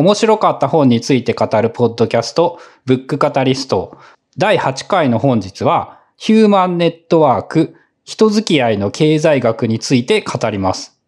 [0.00, 3.98] 面白かった本について語るポッドキャスト、ブックカタリスト。
[4.38, 10.98] 第8回の本日は、ヒューマンネットワーク、人付き合いの経済学について語ります。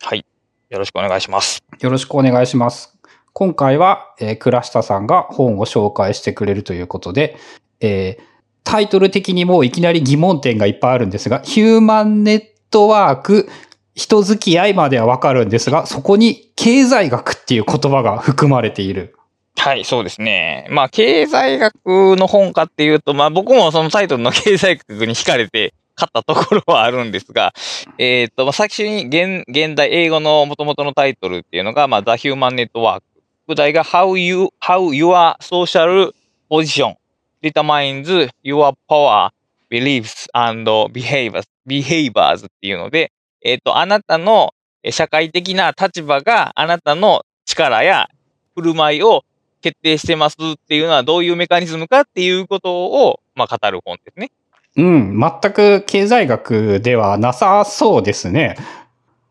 [0.00, 0.24] はい。
[0.70, 1.62] よろしくお願いします。
[1.78, 2.96] よろしくお願いします。
[3.34, 7.36] 今回は、えー倉下さんが本を紹介してくれるということで、
[7.80, 8.22] えー
[8.64, 13.48] タイトル的にもういきなり疑問点がいっぱいあるんですが、ヒューマンネットワーク、
[13.94, 19.14] 人付き合いまではわかるんですが、そこに経済学っていう言葉が含まれている。
[19.56, 20.66] はい、そうですね。
[20.70, 21.74] まあ、経済学
[22.16, 27.52] の本かっていうと、まあ僕もそのタイトルの経済学に惹かれて買ったところはあるんですが、
[27.98, 33.02] えっ、と、まあ、最初に現現代英語の元々のタイトルっていうのが、まあ、The Human Network。
[33.44, 36.12] 副題が How You, How Your Social
[36.48, 36.94] Position
[37.42, 39.30] Determines Your Power,
[39.68, 43.10] Beliefs and Behaviors, Behaviors っていうので、
[43.44, 48.08] えっ、と、あなたのえ社会的な立場があなたの力や
[48.56, 49.24] 振る舞いを
[49.60, 54.32] 決定してますっていうのはどういうメカニズムかっていうことを、まあ、語る本ですね。
[54.76, 58.56] うん、全く経済学ではなさそうですね。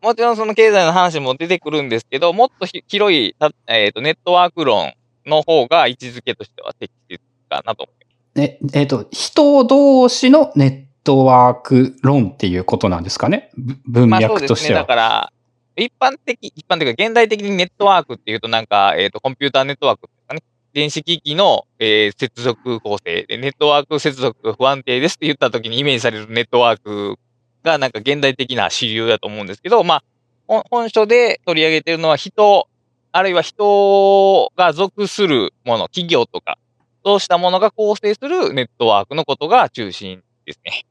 [0.00, 4.92] もちろんその経済の話も出てくるんですけど、もっとひ広い、たえっ、と、ネットワーク論
[5.26, 13.50] の方が位置づけとしては適切かなと思いえ、えっ、と、人同士のネッットワーク論っていうことなんですかね？
[13.86, 14.20] 文ます。
[14.22, 14.74] まあそうですね。
[14.74, 15.32] だから、
[15.76, 20.42] 一般的、一般的か現代的にネットワークっていうとなんか、えっ、と、コンピューターネットワークですかね。
[20.72, 27.18] 電子機器の、えー接続構成で、ネットワーク接続が不安定ですって言った時にイメージされるネットワーク
[27.62, 30.02] がなんか現代的な主流だと思うんですけど、ま
[30.48, 32.68] あ、本書で取り上げてるのは人、
[33.12, 36.58] あるいは人が属するもの、企業とか、
[37.04, 40.84] そうしたものが構成するネットワークのことが中心ですね。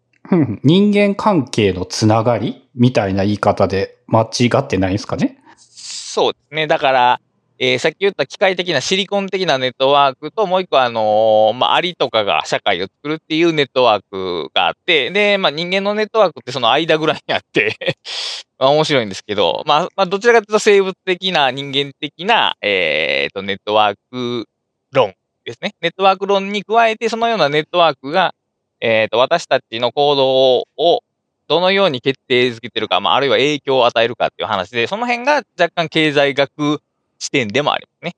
[0.63, 5.37] 人間関係のつながりみたいな言い方で間違ってないんですかね？
[5.57, 6.67] そうですね。
[6.67, 7.21] だから、
[7.57, 17.75] えーさっき言った機械的なシリコン的なネットワークと、もう一個あのーまあ、アリとかが社会を作るっていうネットワークがあって、で、まあ、人間のネットワークってその間ぐらいにあって、
[18.57, 24.47] まあ、面白いんですけど、まあ、まあ、どちらかというと生物的な、人間的な、えーと、ネットワーク
[24.91, 25.13] 論
[25.45, 25.73] ですね。
[25.81, 28.33] ネットワーク論に加えて、そのようなネットワークが、
[28.81, 31.03] えーと、私たちの行動を
[31.47, 36.81] どのように決定づけてるか、まあ、あるいは影響を与えるかっていう話で、その辺が若干経済学
[37.19, 38.15] 視点でもありますね。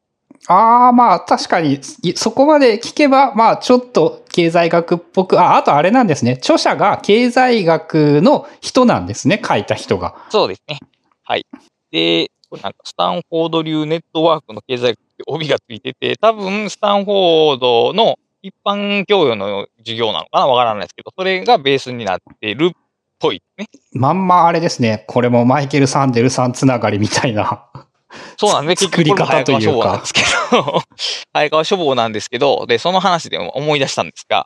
[0.48, 6.34] ああ、まあ確かに、いそこまで聞けば、まあちょっと経済学っぽく、あ、あとあれなんですね。
[6.34, 9.42] 著者が経済学の人なんですね。
[9.46, 10.16] 書いた人が。
[10.30, 10.80] そうですね。
[11.24, 11.46] はい。
[11.92, 20.48] で、これなんかスタンフォード流ネットワークの経済学って帯がついてて、多分スタンフォードの一般教養の授業なのかな？
[20.48, 22.72] わからないですけど、それがベースになってるっ
[23.20, 23.68] ぽいね。
[23.94, 25.06] まんまあれですね。
[25.08, 27.68] これもマイケル・サンデルさんつながりみたいな。
[28.38, 28.90] そうなんですね。
[28.92, 30.22] 作り方というかですけ
[30.52, 30.82] ど、
[31.34, 34.46] 早川書房なんですけど、で、その話で思い出したんですが、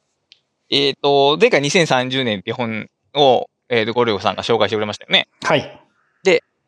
[0.70, 5.28] えっ、と、前回2030年って本を、えーと、ゴリョフさんが紹介してくれましたよね。
[5.44, 5.82] はい。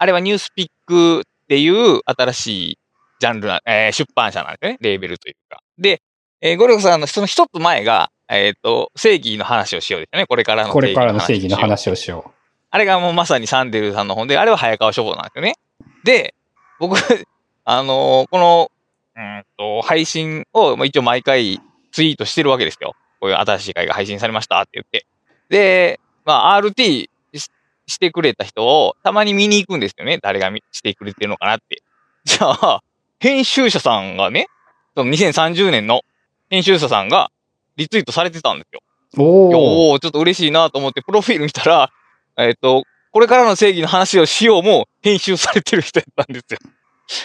[0.01, 2.79] あれはニュースピックっていう新しい
[3.19, 4.77] ジャンルな、えー出版社なんですね。
[4.79, 5.59] レーベルというか。
[5.77, 6.01] で、
[6.41, 10.27] えーゴリョフさんのその一つ前が、えっ、と、正義の話をしようですよね。
[10.27, 12.31] これからのこれからの正義のをしよう話をしよ
[12.71, 15.55] あれがもうまさにサンデルさんの本で、あれは早川書房なんですよね。
[16.03, 16.35] で、
[16.79, 16.97] 僕、
[17.65, 18.71] あのーこの、
[19.15, 21.59] うーんと、配信をまあ一応毎回
[21.91, 22.95] ツイートしてるわけですよ。
[23.19, 25.05] こういう新しい回が配信されましたって言って。
[25.49, 27.49] で、まあ、RT し
[27.87, 30.19] してくれた人をたまに見に行くんですよね。
[30.21, 31.81] 誰が見してくれてるのかなって。
[32.23, 32.83] じゃあ、
[33.19, 34.47] 編集者さんがね、
[34.95, 36.03] その2030年の
[36.49, 37.31] 編集者さんが
[37.77, 38.81] リツイートされてたんですよ。
[39.17, 39.21] う。
[39.21, 39.99] おお。
[39.99, 41.91] ちょっと嬉しいなと思って、プロフィール見たら、
[42.37, 46.59] えっ、と、これからの正義の話をしようも編集されてる人やったんですよ。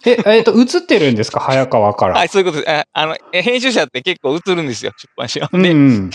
[0.07, 1.41] え、えっ、と、映ってるんですか？
[1.41, 2.15] 早川から。
[2.15, 2.71] はい、そういうことです。
[2.71, 5.51] えあの、え編集者って結構映るんですよ、出版社は。
[5.53, 6.11] で、うんうん。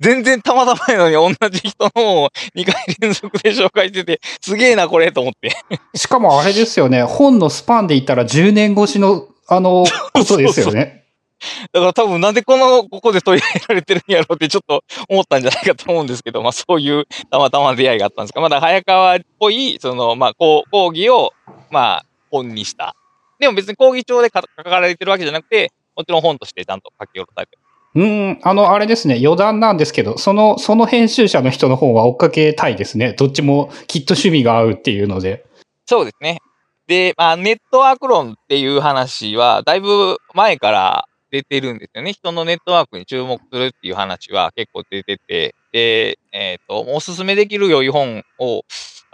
[0.00, 5.56] 全然たまたまやのに同じ人の本を2回連続で紹介してて、すげえな、これ、と思って。
[5.94, 7.02] しかもあれですよね。
[7.02, 11.01] 本のスパンで言ったら10年越しの、あの、 ことですよね。
[11.72, 21.32] だから多分なんでこの、ここで取り上げられてるんやろうってちょっと思ったんじゃないかと思うんですけど、まあそういうたまたま出会いがあったんですが、まだ早川っぽい、その、まあこう講義を、
[21.70, 22.94] まあ本にした。
[23.38, 27.62] でも別に講義帳で書書かれてるわけじゃなくて、もちろん本としてちゃんと書き下ろされてる。
[27.94, 29.20] うん、あの、あれですね。
[29.22, 33.12] 余談なんですけど、その、その編集者の人の方は追っかけたいですね。
[33.12, 35.44] どっちもきっと趣味が合うっていうので。
[35.84, 36.38] そうですね。
[36.86, 42.12] で、まあネットワーク論っていう話は、だいぶ前から出てるんですよね。
[42.12, 48.64] 人のネットワークに注目するっていう話は結構出てて、で、えっ、と、おすすめできる良い本を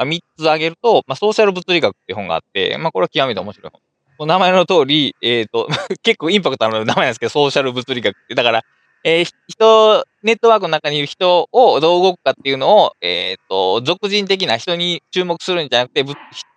[0.00, 3.72] 3つ挙げると、まあ、ソーシャル物理学っていう本があって、まあ、これは極めて面白い
[4.18, 4.26] 本。
[4.26, 5.68] 名前の通り、えっ、と、
[6.02, 8.34] 結構インパクトある名前なんですけど、ソーシャル物理学って。
[8.34, 8.64] だから、
[9.04, 16.04] えー人、ネットワークの中にいる人をどう動くかっていうのを、えっ、と、俗人的な人に注目するんじゃなくて、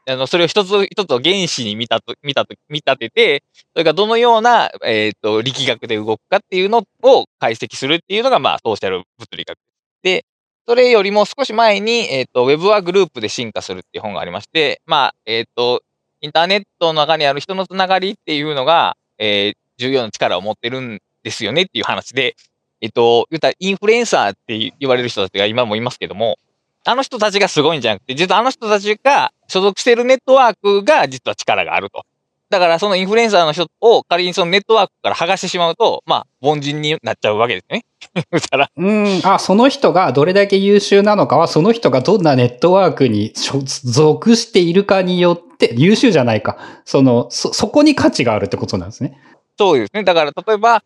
[0.10, 3.44] あの、それを一つ一つを原子に見たと、見たと、見立てて、
[3.74, 9.58] それがどのような、えっ、と、力学で動くかっていうのを解析するっていうのが、まあ、ソーシャル物理学。
[10.04, 10.26] で、
[10.68, 15.84] それよりも少し前に、えっ、と、ウェブはグループで進化するっていう本がありまして、まあ、えっ、と、
[16.22, 22.36] インターネットの中にある人のつながりっていうのが、えー重要な力を持ってるんですよねっていう話で、
[22.82, 26.38] えっと、言ったらインフルエンサーって言われる人たちが今もいますけども、
[26.84, 32.04] あの人たちがすごいんじゃなくて、実はあの人たちが所属しているネットワークが実は力があると。
[32.50, 37.86] だからそのインフルエンサーの人を仮にそのネットワークから剥がしてしまうと、まあ、凡人になっちゃうわけですね。
[38.52, 46.58] たら、うん、あ、その人がどれだけ優秀なのかは、その人がどんなネットワークに所属しているかによって、優秀じゃないか。
[46.84, 49.18] その、そ、そこに価値があるってことなんですね。
[49.58, 50.04] そうですね。
[50.04, 50.84] だから例えば、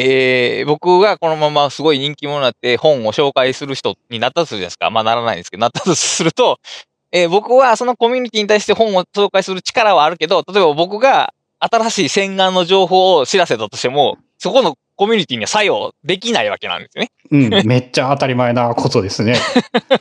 [0.00, 4.90] えー、僕がこのまますごい人気者になって本を紹介する人になったとするじゃないですか。
[4.90, 6.60] まあならないんですけど、なったとすると、
[7.10, 17.10] えー僕はそのコミュニティに対して本を紹介する力はあるけど、例えば僕が新しい洗顔の情報を知らせたとしても、そこのコミュニティには作用できないわけなんですよね。
[17.32, 19.36] うん、めっちゃ当たり前なことですね。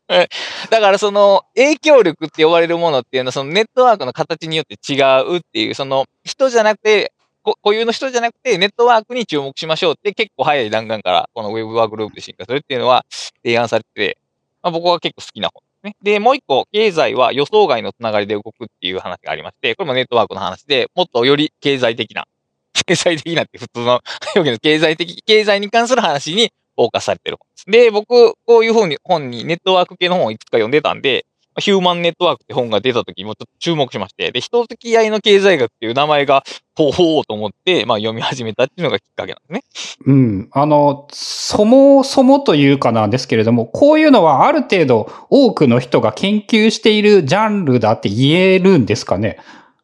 [0.70, 7.17] だからその影響力って呼ばれるものっていうのはそのネットワークの形によって違うっていう、その人じゃなくて、こ
[7.56, 13.06] 固有の人じゃなくてネットワークに注目しましょうって結構早い段階からこのウェブワークループで進化するっていうのは
[13.44, 14.18] 提案されてて、
[14.62, 15.96] まあ、僕は結構好きな本ですね。
[16.02, 22.26] で、もう一個、経済は予想外のつながりで動くっていう話がありまして、これもネットワークの話で、もっとより経済的な、
[22.86, 24.02] 経済的なって普通の
[24.36, 24.60] 表現です。
[24.60, 27.66] 経済的、経済に関する話にフォーカスされてる本です。
[27.86, 31.26] で、僕、こういう本に、本にネットワーク系の本をいくつか読んでたんで、
[31.60, 36.44] ヒューマンネットワークって本が出た時もちょっと注目しまして、で、人付き合いの経済学っていう名前が、
[36.76, 40.04] ほうほうと思って、まあ読み始めたっていうのがきっかけなんですね。
[40.06, 40.50] うん。
[40.52, 49.38] あの、そもそもというかなんですけれども、こういうのはある程度多くの人が研究しているジャンルだって言えるんですかね？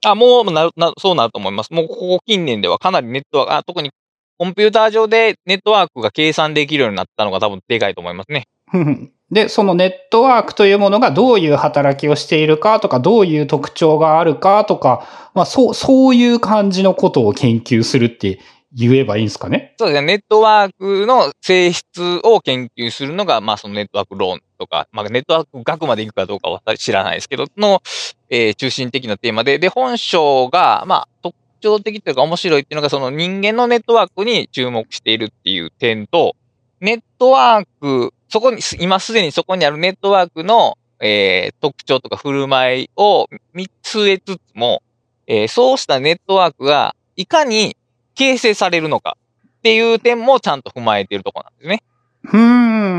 [0.06, 1.74] あ、もうなるな、そうなると思います。
[1.74, 3.90] もうここ近年ではかなりネットワーク、あ特に
[4.38, 8.46] コンピューター上でネットワークが計算できるようになったのが多分でかいと思いますね。
[9.34, 18.40] で、そのネットワークというものがどういう働きをしているかとか、どういう特徴があるかとか、まあそう、そういう感じのことを研究するって
[18.74, 19.76] 言えばいいんですかね？
[19.78, 20.08] そうですね。
[20.08, 27.82] ネットワークの性質を研究するのが、まあそのネットワーク論とか、まあネットワーク学まで行くかどうかは知らないですけど、の、
[28.30, 36.36] えー中心的なテーマで、で、本書が、まあ特徴的というか面白いっていうのが、その人間のネットワークに注目しているっていう点と、
[36.82, 44.82] ネットワーク、そこに、今すでにそこにあるネットワークの、えー特徴とか振る舞いを見据えつつも、
[45.28, 47.78] えーそうしたネットワークがいかに
[48.16, 49.18] 形成されるのか
[49.60, 51.84] っていう点もちゃんと踏まえているところなんですね。
[52.24, 52.40] ふー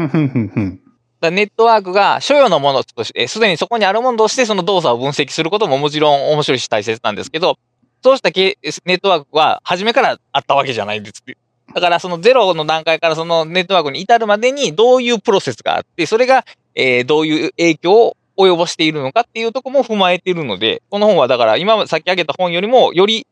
[0.05, 0.81] ん、ふんふんふん。
[1.21, 7.59] ネットワークが所有のものとして、すでにそこにあるものとしてその動作を分析することももちろん面白いし大切なんですけど、
[8.05, 11.25] そうしたけネットワークは初めからあったわけじゃないんです。
[11.73, 16.45] だからそのゼロの段階からそのネットワークに至るまでにどういうプロセスがあって、それが、
[16.75, 23.27] えーどういう影響を及ぼしているのかっていうところも踏まえているので、この本はだから今さっき挙げた本よりもより、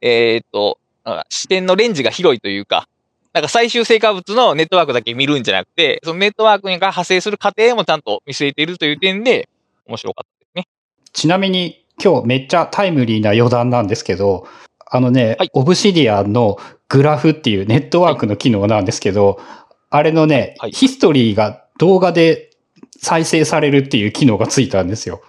[0.00, 0.78] えーっと、
[1.28, 2.86] 視点のレンジが広いというか、
[3.32, 9.48] なんか最終成果物のネットワークだけ見るんじゃなくて、そのネットワークが派生する過程もちゃんと見据えているという点で
[9.86, 10.68] 面白かったですね。
[11.12, 14.46] ちなみに今日めっちゃタイムリーな余談なんですけど、
[14.90, 19.40] あのね、はいオブシディアンのグラフっていうネットワークの機能なんですけど、
[19.90, 22.50] あれのね、はいヒストリーが動画で
[22.98, 25.20] 再生されるっていう機能がついたんですよ。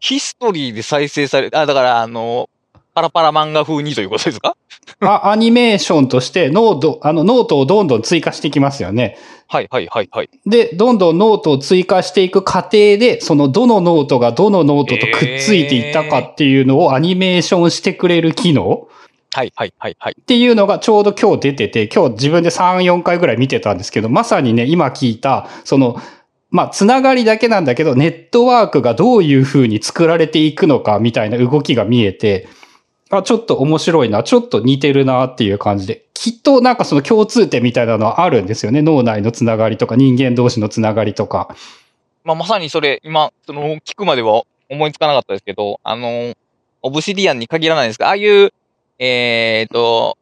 [0.00, 2.48] ヒストリーで再生され、あ、だからあの、
[2.94, 4.56] パラパラ漫画風にということですか？
[5.00, 9.16] あアニメーションとしてノート、あのノートをどんどん追加していきますよね。
[9.46, 10.30] はいはいはいはい。
[10.44, 18.88] で、どんどんノートを追加していく過程で、そのどのノートがどのノートとくっついていったかっていうのをアニメーションしてくれる機能
[19.34, 20.16] はいはいはいはい。
[20.20, 26.00] っていうのがちょうど今日出てて、今日自分で3、4回ぐらい見てたんですけど、まさにね、今聞いた、その、
[26.50, 32.46] まあ、つながりだけなんだけど、ネットワークがどういう風に作られていくのかみたいな動きが見えて、
[33.10, 38.82] あ、ちょっと面白いな、ちょっと似てるなっていう感じで、きっとなんかその共通点みたいなのはあるんですよね。
[38.82, 41.56] 脳内のつながりとか、人間同士のつながりとか。
[42.24, 46.34] まあ、まさにそれ、今、その、聞くまでは思いつかなかったですけど、あの、
[46.82, 48.52] オブシディアンに限らないですが、ああいう、
[49.04, 50.14] えっ、ー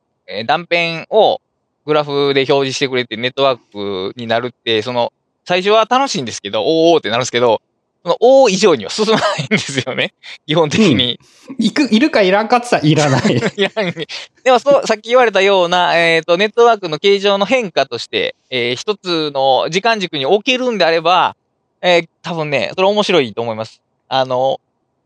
[0.46, 1.40] 断片を
[1.84, 5.12] グラフで表示してくれてネットワークになるって、その、
[5.44, 7.60] 最初は楽しいんですけど、おーおーってなるんですけど、
[8.02, 10.14] その O 以上には進まないんですよね。
[10.46, 11.20] 基本的に。
[11.58, 13.36] いく、いるかいらんかって言ったらいらない。
[13.56, 13.94] いらん
[14.42, 21.36] でもそう、さっき言われたような、えっ、と、ネットワークの形状の変化として、えー一つの時間軸に置けるんであれば、
[21.82, 23.82] えー多分ね、それ面白いと思います。
[24.08, 24.60] あの、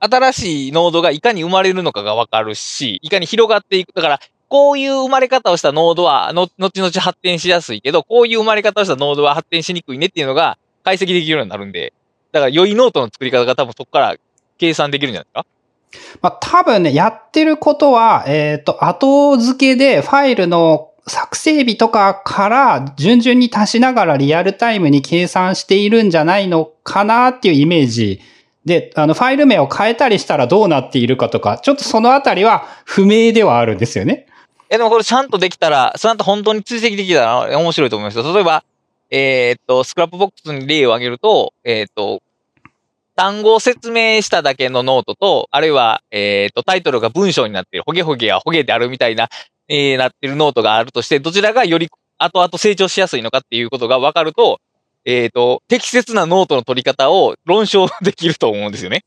[0.04, 3.92] 新しいノードがいかに生まれるのかがわかるし、いかに広がっていく。
[3.92, 11.92] だから、こういう生まれ方をしたノードは、の、後々発展しやすいけど、こういう生まれ方をしたノードは発展しにくいねっていうのが解析できるようになるんで、
[12.32, 14.16] だから良いノートの作り方が多分そこから
[14.58, 16.18] 計算できるんじゃないですか？
[16.20, 28.20] まあ、多分ね、やってることは、えっ、と、後付けでファイルの作成日とかから順々に足しながらリアルタイムに計算しているんじゃないのかなっていうイメージ
[28.64, 34.26] で、あの、ファイル名を変えたりしたらどうなっているかとか、ちょっとそのあたりは不明ではあるんですよね。
[34.70, 38.22] え、でもこれちゃんとできたら、ちゃんと本当に追跡できたら面白いと思います。
[38.22, 38.64] 例えば、
[39.10, 42.22] えーっと、 Scrapbox に例を挙げると、えーっと、
[43.16, 49.28] 単語を説明しただけのノートと、あるいは、えーっと、タイトルが文章になっている、ホゲホゲはホゲであるみたいな、
[49.68, 54.60] えー、なってるノートがあるとして、どちらがより後々成長しやすいのかっていうことが分かると、
[55.04, 59.04] えーっと、適切なノートの取り方を論証できると思うんですよね。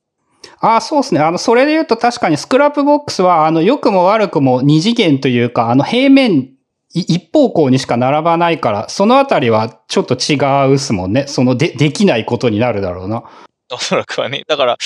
[0.60, 1.22] ああ、そうですね。
[1.22, 6.54] あの、それで言うと確かに Scrapbox は、あの、良くも悪くも二次元というか、あの、平面、
[6.94, 10.36] い一方向にしか並ばないから、そのあたりはちょっと違
[10.72, 11.26] うっすもんね。
[11.28, 13.24] その、で、できないことになるだろうな。
[13.72, 14.44] おそらくはね。
[14.48, 14.78] だから、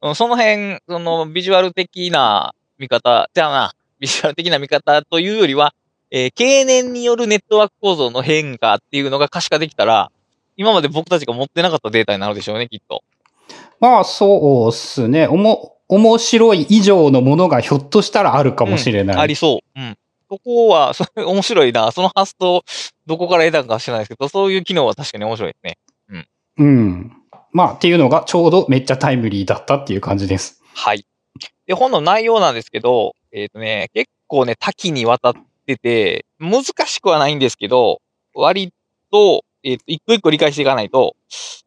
[0.00, 5.74] うんその辺、そのビジュアル的な見方、じゃあな、ビジュアル的な見方というよりは、
[6.10, 10.10] えー経年によるネットワーク構造の変化っていうのが可視化できたら、
[10.58, 13.02] 今まで僕たちが持ってなかったデータになるでしょうね、きっと。
[13.80, 15.26] まあ、そうっすね。
[15.26, 19.16] おも、面白い以上のものがひょっとしたらあるかもしれない。
[19.16, 19.80] ありそう。
[19.80, 19.96] うん。
[20.30, 21.90] そこは、それ面白いな。
[21.92, 22.62] その発想、
[23.06, 25.78] どこから得たかは知らないですけど、そういう機能は確かに面白いですね。
[26.58, 27.12] うん。
[27.52, 30.60] まあ、っていうのがちょうどめっちゃタイムリーだったっていう感じです。
[30.74, 31.06] はい。
[31.66, 35.34] で、本の内容なんですけど、えっ、とね、結構ね、多岐にわたっ
[35.66, 38.00] てて、難しくはないんですけど、
[38.34, 38.72] 割
[39.10, 41.16] と、えっ、と、一個一個理解していかないと、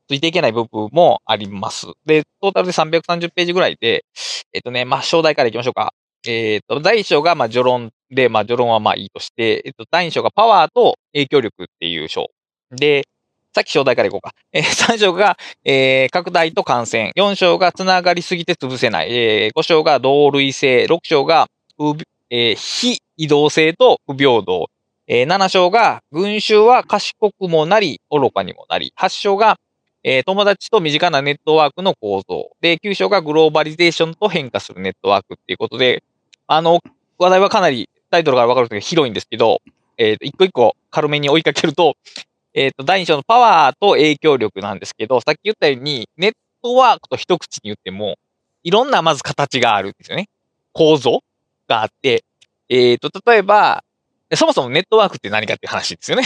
[0.08, 1.88] ついていけない部分もあります。
[2.06, 4.06] で、トータルで330ページぐらいで、
[4.54, 5.94] えっ、とね、まあ、章題からいきましょうか。
[6.28, 12.28] えっ、と、第一章が、まあ、序論で、まあ、序論はまあいいとして、えっ、と、第二章がパワーと影響力っていう章。
[12.72, 13.04] で、
[13.54, 14.34] さっき章題からいこうか。
[14.54, 17.12] えー、 3章が、えー拡大と感染。
[17.18, 19.14] 4章がつながりすぎて潰せない。
[19.14, 20.86] えー5章が同類性。
[20.86, 21.48] 6章が、
[22.30, 24.70] えー非移動性と不平等。
[25.08, 28.94] えー7章が、群衆は賢くもなり、愚かにもなり。
[29.00, 29.58] 8章が、
[30.04, 32.52] えー友達と身近なネットワークの構造。
[32.62, 36.04] で、9章がグローバリゼーションと変化するネットワークっていうことで、
[36.48, 36.80] あの、
[37.18, 39.62] 話題はかなりタイトルからわかると広いんですけど、
[39.98, 41.96] えーと一個一個軽めに追いかけると、
[42.54, 48.18] えっ、と、第2章のパワーと影響力なんですけど、さっき言ったように、ネットワークと一口に言っても、
[48.64, 50.28] いろんなまず形があるんですよね。
[50.74, 51.22] 構造
[51.68, 52.26] があって、
[52.68, 53.84] えっ、と、例えば、
[54.36, 56.24] そもそもネットワークって何かっていう話ですよね。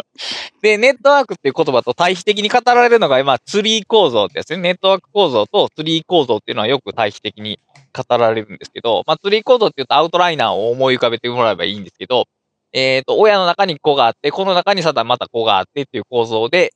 [0.62, 4.56] で、ネットワークっていう言葉と対比的に語られるのが、まあ、ツリー構造ってやつね。
[4.58, 7.58] ネットワーク構造とツリー構造っていうのはよく対比的に
[7.92, 12.26] 語られるんですけど、まあ、ツリー構造っていうとアウトライナーを思い浮かべてもらえばいいんですけど、
[12.72, 16.72] えっ、と、親の中に子があって、この中にさらまた子があってっていう構造で、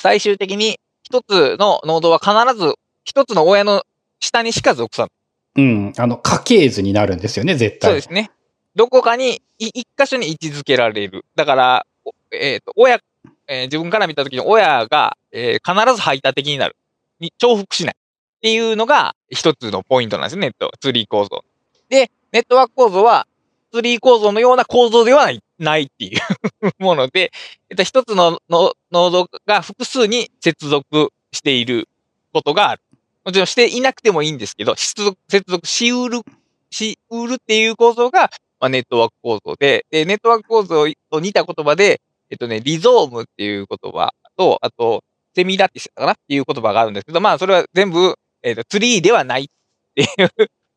[0.00, 3.82] 最終的に一つのノードは必ず一つの親の
[4.20, 5.10] 下にしか属さない。
[5.56, 5.92] うん。
[5.96, 7.90] あの、家系図になるんですよね、絶対。
[7.90, 8.30] そうですね。
[8.78, 11.24] どこかに、い一箇所に位置づけられる。
[11.34, 11.86] だから、
[12.30, 13.00] えっ、と、親、
[13.48, 16.76] えー自分から見たときに親が、えー必ず排他的になる。
[17.18, 17.96] に重複しない。
[17.96, 21.44] っていうのが一つのポイントなんですね、ネット、ツリー構造。
[21.88, 23.26] で、ネットワーク構造は、
[23.72, 26.20] ツリー構造のような構造ではない、ないっていう
[26.78, 27.32] もので、
[27.70, 31.88] えっと、一つののノードが複数に接続している
[32.32, 32.82] ことがある。
[33.24, 36.20] もちろんしていなくてもいいんですけど、接続接続しうる、
[36.70, 42.00] しうるっていう構造が、まあ、ネットワーク構造で、で、ネットワーク構造と似た言葉で、
[42.30, 46.12] えっとね、リゾームっていう言葉と、あと、セミラティスかな？
[46.12, 49.46] っていう言葉があるんですけど、まあ、それは全部、えっと、ツリーではないっ
[49.94, 50.30] ていう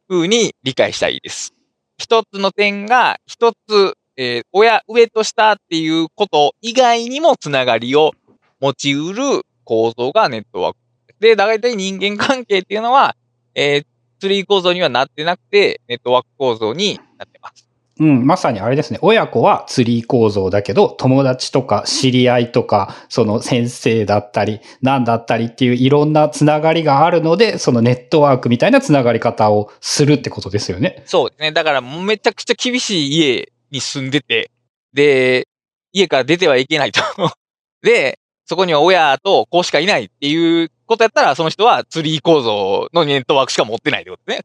[0.07, 1.53] 風に理解したいです。
[1.97, 8.11] 一つの点が、一つ、えー親、上と下っていうこと以外にもつながりを
[8.59, 10.79] 持ちうる構造がネットワーク。
[11.19, 13.15] で、大体人間関係っていうのは、
[13.55, 13.85] えー
[14.19, 17.67] ツリー構造にはなってなくて、ネットワーク構造になってます。
[18.01, 18.97] うん、まさにあれですね。
[19.03, 31.03] 親子はツリー構造だけど、友達とか知り合いとか、その先生だったり、なんだったりっていういろんなつながりがあるので、そのネットワークみたいなつながり方をするってことですよね。
[31.05, 31.51] そうですね。
[31.51, 34.49] だからめちゃくちゃ厳しい家に住んでて、
[34.93, 35.47] で、
[35.93, 37.01] 家から出てはいけないと。
[37.83, 38.17] で、
[38.47, 44.39] そこには親と子しかいないっていうことやったら、その人はツリー構造のネットワークしか持ってないってことね。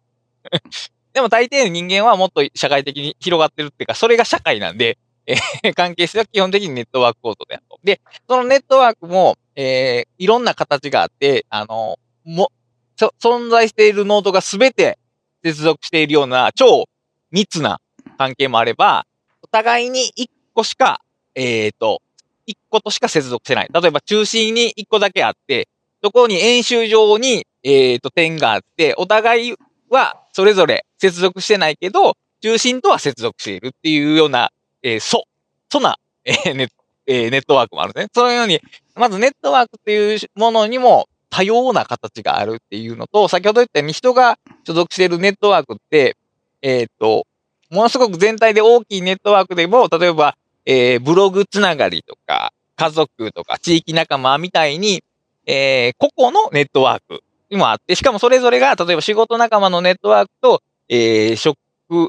[1.16, 7.80] でも大抵の人間はもっと社会的に広がってるっていうか、それが社会なんで、えー、 関係性は基本的にネットワーク構造であると。
[7.82, 12.52] で、そのネットワークも、えー、いろんな形があって、あの、も、
[12.98, 14.98] 存在しているノードがすべて
[15.42, 16.84] 接続しているような超
[17.30, 17.80] 密な
[18.18, 19.06] 関係もあれば、
[19.40, 21.00] お互いに一個しか、
[21.34, 22.02] えっ、ー、と、
[22.44, 23.68] 一個としか接続してない。
[23.72, 25.66] 例えば中心に一個だけあって、
[26.04, 29.54] そこに演習上に、えっ、ー、と、点があって、お互い
[29.88, 34.50] はそれぞれ接続してないけど、中心とは接続しているっていうような、
[34.82, 35.24] えー、そ、
[35.70, 36.68] そな、えー、ネ
[37.06, 38.08] えー、ネットワークもあるね。
[38.12, 38.60] そのように、
[38.96, 46.18] まずネットワークっていうものにも多様な形があるっていうのと、先ほど言ったように人が所属しているネットワークって、
[46.60, 47.26] えっ、と、
[47.70, 55.02] ものすごく全体で大きいネットワークでも、例えば、えー、ブログつながりとか、家族とか地域仲間みたいに、
[55.46, 61.58] えー、個々のネットワークにもあって、しかもそれぞれが、例えば仕事仲間のネットワークと、えー、職、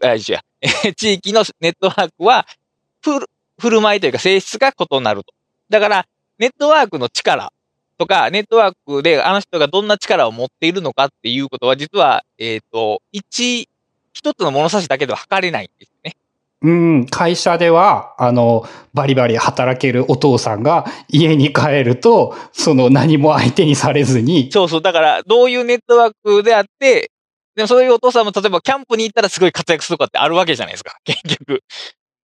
[0.03, 2.45] あ、違う、地域のネットワークは、
[3.01, 3.27] ふる、
[3.59, 5.33] 振る舞いというか性質が異なると。
[5.69, 6.07] だから、
[6.39, 7.51] ネットワークの力
[7.97, 13.69] とか、ネットワークであの人がどんな力を持っているのかっていうことは、実は、えっ、ー、と、一、
[14.13, 16.15] 一つの物差しだけでは測れないんですね。
[16.61, 24.51] うん、会社では、あの、バリバリ働けるお父さんが家に帰ると、その何も相手にされずに。
[24.51, 24.81] そうそう。
[24.81, 27.11] だから、どういうネットワークであって、
[27.55, 30.97] でもそういうお父さんも例えばキャンプに行ったらすごい活躍するとかってあるわけじゃないですか。
[31.05, 31.63] 結局。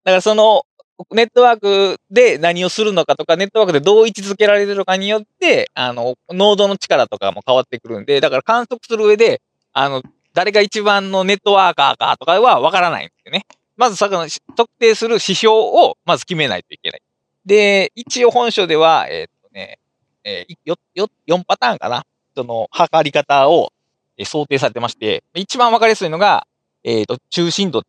[0.04, 0.64] だからその、
[1.12, 9.42] ネットワークで何をするのかとか、ネットワークでどう位置づけられるのかによって、あの、ノードの力とかも変わってくるんで、だから観測する上で、
[9.74, 10.02] あの、
[10.34, 13.46] 誰が一番のネットワーカーかとかはわからないんですよね。
[13.78, 17.02] まず、その、特定する指標をまず決めないといけない。
[17.46, 19.80] で、一応本書では、えー、っとね、
[20.24, 22.06] えー、よ、よ、4パターンかな。
[22.36, 23.72] その、測り方を、
[24.26, 26.46] 想定されてまして、一番わかりやすいのが、
[26.84, 27.84] えっ、と、中心度、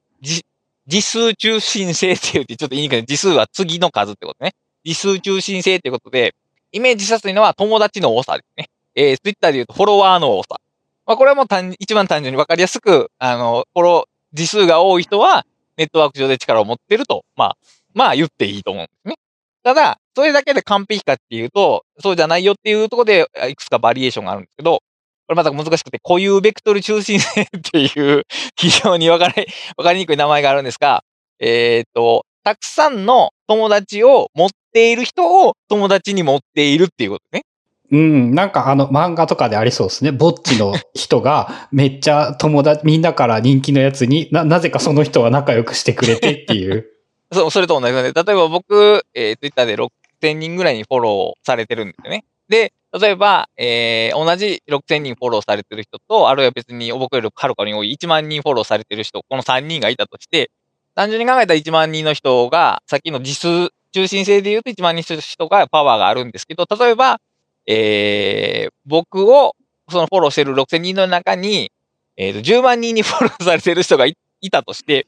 [0.89, 4.53] 次数中心性って言ってちょっと言いにくいけど、次数は次の数ってことね。
[4.85, 6.35] 次数中心性ってことで、
[6.73, 8.69] イメージしやすいのは友達の多さですね。
[8.95, 10.61] えー、ツイッターで言うとフォロワーの多さ。
[11.07, 17.57] まあ、これはもう単一番単純にわかりやすく、あの、フォロー、次数が多い人は、ネットワーク上で力を持ってると、まあ、
[17.95, 19.15] まあ言っていいと思うんですね。
[19.63, 24.83] ただ、それだけで完璧かっていうと、そうじゃないよっていうところで、いくつかバリエーションがあるんですけど、
[25.27, 28.25] これまた難しくて、固有ベクトル中心性っていう
[28.57, 31.03] 非常にわかり、わかりにくい名前があるんですが、
[31.41, 37.45] えっ、と、たくさんの友達を持っている人を友達に持っているっていうことね。
[37.95, 40.11] うん、なんかあの漫画とかでありそうですね。
[40.11, 46.91] ぼっちの人がめっちゃ友達、みんなから人気のやつにな、なぜかその人は仲良くしてくれてっていう。
[47.31, 52.25] そう、それと同じで、例えば僕、えー、ツイッターで6000人ぐらいにフォローされてるんですよね。
[52.49, 60.51] で、例えば、えー、同じ6000人フォローされてる人と、あるいは別に僕よりはるかに多い1万人フォローされてる人、この3人がいたとして、
[60.97, 67.21] 単純に考えたら1万人の人が、さっきの実数中心性で言うと1万人の人がパワーがあるんですけど、例えば、
[67.67, 69.57] えー、僕を
[69.89, 71.73] そのフォローしてる6000人の中に、
[72.17, 74.17] えー、と10万人にフォローされてる人がい
[74.51, 75.07] たとして、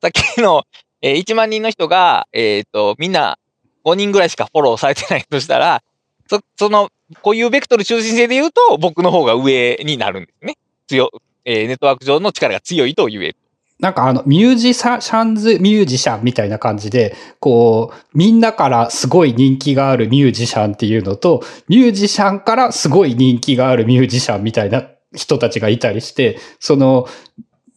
[0.00, 0.64] さっきの、
[1.02, 3.38] えー、1万人の人が、えっ、ー、と、みんな
[3.84, 5.82] 5人ぐらいしかフォローされてないとしたら、
[6.28, 6.90] そ、その、
[7.22, 10.56] こういうベクトル中心性で言うと、僕の方が上になるんですね。
[10.86, 11.10] 強、
[11.44, 13.36] えー、ネットワーク上の力が強いと言える。
[13.80, 27.08] なんかあの、ミュージシャンズミュージシャンみたいな感じで、こう、みんなからすごい人気があるミュージシャンっていうのと、ミュージシャンからすごい人気があるミュージシャンみたいな人たちがいたりして、その、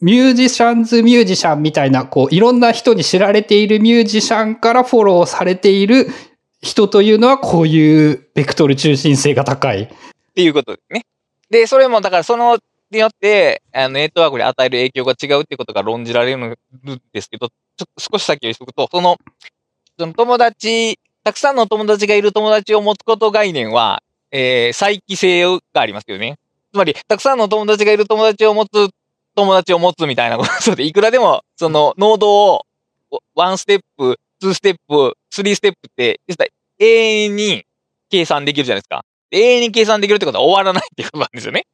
[0.00, 6.08] ミュージシャンズミュージシャンみたいな、こう、いろんな人に知られているミュージシャンからフォローされている
[6.60, 9.82] 人というのはこういうベクトル中心性が高い。
[9.82, 9.88] っ
[10.34, 11.06] ていうことですね。
[11.48, 12.58] で、それもだからその
[12.94, 16.56] によって、あの、ネットワークに与える影響が違うってことが論じられるん
[17.12, 19.18] ですけど、ちょっと少し先をしとくと、その、
[19.98, 26.36] その友達、たくさんの友達がいる友達を持つこと概念は、えー、再帰性がありますよね。
[26.72, 28.90] つまり、たくさんの友達がいる友達を持つ、
[29.36, 32.66] 友達を持つみたいなことで、いくらでも、その、ノードを、
[33.34, 36.20] ワンステップ、ツーステップ、スリーステップって、
[36.78, 37.64] 永遠に
[38.10, 39.04] 計算できるじゃないですか。
[39.30, 41.64] 永遠に計算できるってことは終わらないっていうことなんですよね。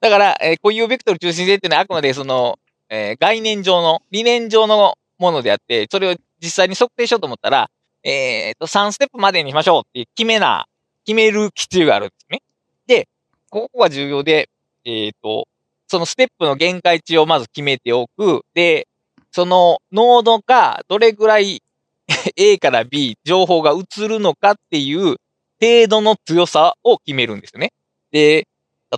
[0.00, 2.58] だから、えー、固有ベクトル中心性っていうのはあくまでその、
[2.88, 7.70] えー、概念上の、理念上のものであって、それを実際に測定しようと思ったら、
[8.02, 10.66] えっ、ー、と、3ステップまでにしましょうっていう決めな、
[11.04, 12.42] 決める必要があるんですね。
[12.86, 13.08] で、
[13.50, 14.48] ここが重要で、
[14.84, 15.48] えっ、ー、と、
[15.88, 18.42] そのステップの限界値をまず決めておく。
[18.54, 18.86] で、
[19.32, 21.62] そのノードがどれぐらい
[22.36, 25.16] A から B 情報が移るのかっていう
[25.60, 27.72] 程度の強さを決めるんですよね。
[28.10, 28.46] で、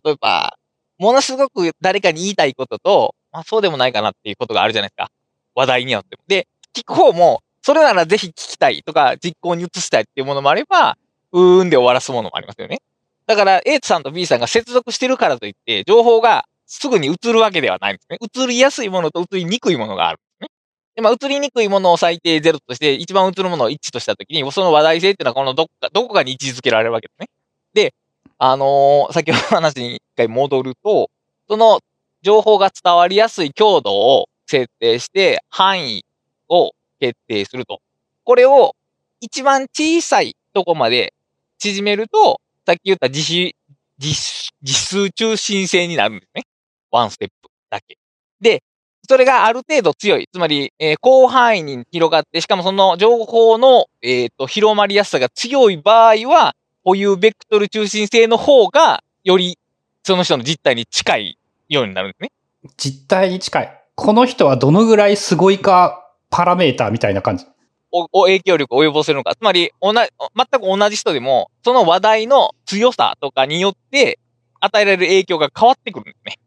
[0.05, 0.57] 例えば、
[1.01, 5.11] ものすごく誰かに言いたいことと、まあそうでもないかなっていうことがあるじゃないですか。
[5.55, 6.23] 話題によっても。
[6.29, 10.97] で、聞く方も、それならぜひ聞きたいとか、実行に移したいっていうものもあれば、
[11.33, 12.81] うーんで終わらすものもありますよね。
[13.27, 18.19] だから、A さんと B さんが接続してるからといって、情報がすぐに移るわけではないんですね。
[18.21, 20.57] 移りやすいものと移りにくいものがあるんですね。
[20.97, 27.29] で、まあ、移りにくいものを最低ゼロとして、一番移るものを1としたときに、その話題性っていうのはこのどこか、どこかに位置づけられるわけですね。
[27.75, 27.95] で、
[28.43, 31.11] あのー、先ほどの話に一回戻ると、
[31.47, 31.81] その
[32.23, 36.07] 情報が伝わりやすい強度を設定して、範囲
[36.49, 37.81] を決定すると。
[38.25, 38.75] これを
[39.21, 41.13] 一番小さいとこまで
[41.59, 43.55] 縮めると、さっき言った自主、
[43.99, 46.45] 自数中心性になるんですね。
[46.91, 47.99] ワンステップだけ。
[48.41, 48.63] で、
[49.07, 50.27] それがある程度強い。
[50.33, 59.59] つまり、えー、広範囲に広がって、しかもその情報の、えっ、ー、と、広まりやすさが強い場合は、保有ベクトル中心性の方が、より
[60.03, 61.39] その人の実態に近い
[61.69, 62.33] ようになるんですね。
[62.77, 63.83] 実態に近い。
[63.95, 67.47] この人はどのぐらいすごいか、パラメーターみたいな感じ。
[67.93, 69.35] お、お影響力を及ぼせるのか。
[69.35, 74.19] つまり、同じ、全く同じ人でも、その話題の強さとかによって、
[74.61, 76.39] 与えられる影響が変わってくるんですね。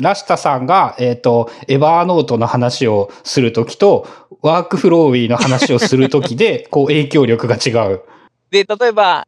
[0.00, 4.06] ラシタさんが、えっ、ー、と、エバーノートの話をするときと、
[4.42, 8.02] ワークフローウィーの話をするときで、こう影響力が違う。
[8.50, 9.26] で、例えば、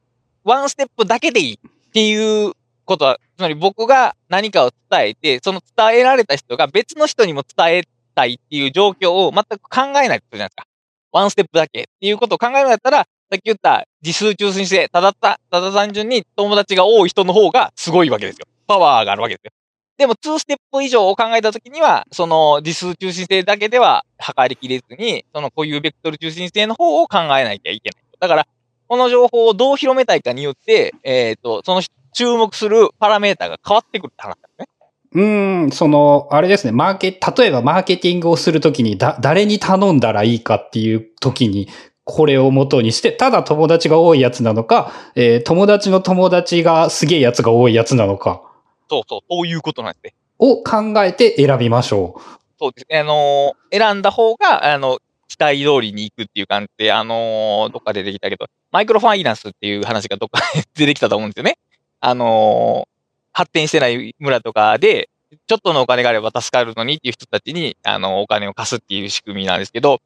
[0.49, 2.53] ワンステップだけでいいっていう
[2.87, 7.83] ことは、つまり僕が何かを伝えて、その伝えられた人が別の人にも伝え
[8.15, 10.67] たいっていう状況を全く考えないことじゃないですか。
[11.13, 13.05] ワンステップだけっていうことを考えるんだったら、さ
[13.37, 18.47] っき言った自数中心性、ただた、ただ単純に友達が多い人の方がすごいわけですよ。
[18.67, 19.51] パワーがあるわけですよ。
[19.99, 28.05] でも、2ステップ以上を考えたときには、その、自数中心性だけでは測りきれずに、その固有ベクトル中心性の方を考えなきゃいけない。
[28.19, 28.47] だから、
[28.89, 34.67] この情報をどう広めたいかによって、えっ、ー、と、その注目するパラメータが変わってくるって話だね。
[35.13, 35.23] う
[35.67, 41.69] ん、その、あれですね、マーケ、例えばマーケティングをするときに、だ、誰に頼んだらいいかっていうときに、
[42.05, 48.43] これを元にして、ただ友達が多いやつなのか、えー、友達の友達がすげえやつが多いやつなのか。
[48.89, 50.15] そうそう、そういうことなんですね。
[50.39, 52.21] を考えて選びましょう。
[52.59, 52.99] そうですね。
[52.99, 55.03] あのー、選んだ方が、あの、期
[55.39, 61.59] 待通りに行くっていう感じで、あのー、どっかで出てきたけど、マイクロファイナンスっていう話がどっかで 出てきたと思うんですよね。
[62.01, 62.99] あのー、
[63.33, 65.09] 発展してない村とかで、
[65.47, 70.01] ちょっとのお金があれば助かるのにっていう人たちに、あの、お金を貸すっていう仕組みなんですけど、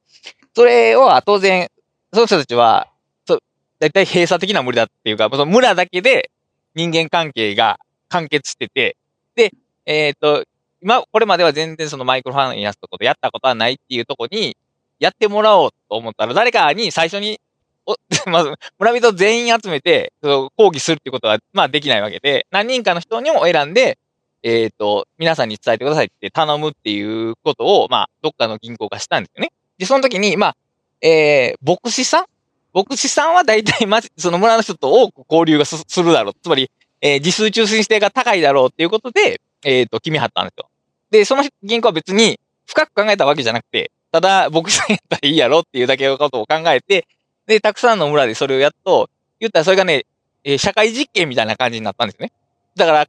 [0.55, 1.69] それは当然、
[2.13, 2.89] その人たちは、
[3.27, 3.43] そう、
[3.79, 6.31] だいたい閉鎖的な村だっていうか、その村だけで
[6.75, 8.97] 人間関係が完結してて、
[9.35, 9.53] で、
[9.87, 10.45] えっ、ー、と、
[10.83, 14.57] 今、これまでは全然そのマイクロファイナンスとことやったことはないっていうとこに、
[15.03, 17.41] やってもらおうと思ったら、誰かに最初に、
[17.87, 17.97] お
[18.31, 23.99] まず、村人全員集めて、その抗議するっていうことは、まあできないわけで、何人かの人にも選んで、
[24.45, 29.51] えっ、ー、と、皆さんに伝えてくださいって頼むっていうことを、まあ、どっかの銀行がしたんですよね。
[29.77, 30.57] で、その時に、まあ、
[31.01, 32.25] えー、牧師さん？
[32.73, 36.35] 牧師さんは大体、まじ、 その村の人と多く交流がするだろう。
[36.41, 40.69] つまり、えー、自数中心性が高いだろうっていうことで、えっ、ー、と、決めはったんですよ。
[41.11, 47.07] で、その銀行は別に深く考えたわけじゃなくて、ただ、牧師さんやったらいいやろっていうだけのことを考えて、
[47.47, 50.05] で、たくさんの村でそれをやっと、言ったらそれがね、
[50.45, 52.31] えー、社会実験みたいな感じになったんですね。
[52.77, 53.07] だから、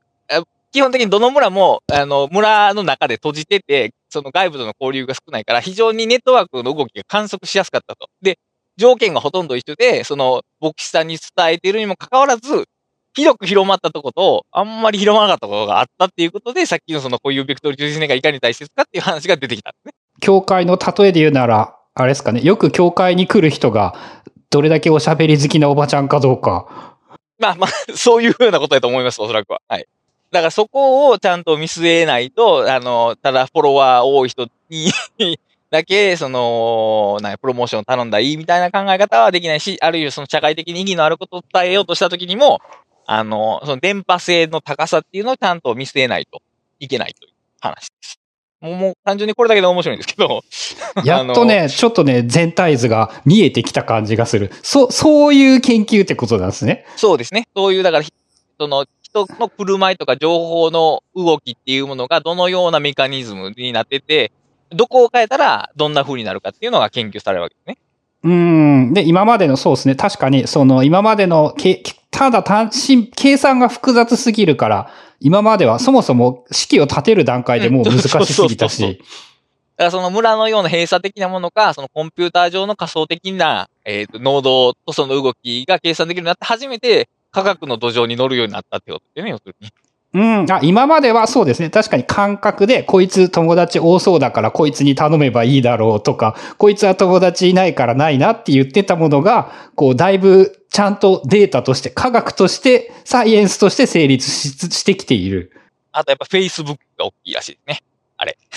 [0.74, 8.10] 基本的にどの村も、あの、村の中で閉じてて、その外部との交流が少ないから、非常にネットワークの動きが観測しやすかったと。
[8.24, 8.39] で、
[8.76, 12.66] 条件がほとんど一緒で、その、牧師さんに伝えているにもかかわらず、
[13.13, 19.94] 広く広まったとこと、あんまり広まらなかったことがあったっていうことで、さっきのその固有ベクトル中心線がいかに大切かっていう話が出てきたんですね。
[20.19, 23.95] 教会の例えで言うなら、あれですかね、よく教会に来る人が、
[24.49, 26.97] どれだけおしゃべり好きなおばちゃんかどうか。
[27.39, 29.62] まあまあ、 そういうふうなことだと思います、おそらくは。
[29.67, 29.88] はい。
[30.32, 34.91] だからそこをちゃんと見据えないと、あの、ただフォロワー多い人に
[35.69, 42.60] だけ、その、なプロモーションを頼んだらいいみたいな考え方はできないし、あるいはその社会的に意義のあることを伝えようとしたときにも、
[43.06, 46.41] あの、その電波性の高さっていうのをちゃんと見据えないと
[46.80, 48.23] いけないという話です。
[48.69, 50.41] もう、単純にこれだけで面白いんですけど。
[51.04, 54.52] やっとね、ちょっとね、全体図が見えてきた感じがする。
[54.62, 56.86] そう、そういう研究ってことなんですね。
[56.95, 57.47] そうですね。
[57.56, 58.06] そういう、だから、
[58.60, 64.32] その、人の振る舞いとか情報の動きっていうものがどのようなメカニズムになってて、
[64.71, 67.78] どこを変えたらどんな風になるかっていうのが研究されるわけですね。
[68.23, 68.93] うん。
[68.93, 69.95] で、今までの、そうですね。
[69.95, 74.89] 確かに、その、今までのけ、ただ単身、計算が複雑すぎるから、
[75.24, 79.02] 今まではそもそも式を立てる段階でもう難しすぎたし。
[79.76, 89.70] だからその村のような閉鎖的なものか、そのコンピューター上の仮想的な、えっ、と、能動とその動きが計算できるようになって初めて科学の土壌に乗るようになったってことですよね、要するに。
[90.13, 90.52] うん。
[90.52, 91.69] あ、今まではそうですね。
[91.69, 105.52] 確かに感覚で、こいつ友達多そうだからこいつに頼めばいいだろうとか、こいつは友達いないからないなって言ってたものが、こう、だいぶちゃんとデータとして、科学として、サイエンスとして成立ししてきている。
[105.91, 107.84] あとやっぱ Facebook が大きいらしいですね。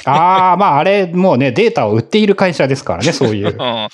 [0.05, 3.55] ああ、まああれ、もうね、データを売っている会社ですからね、 そういううん。。
[3.55, 3.89] だか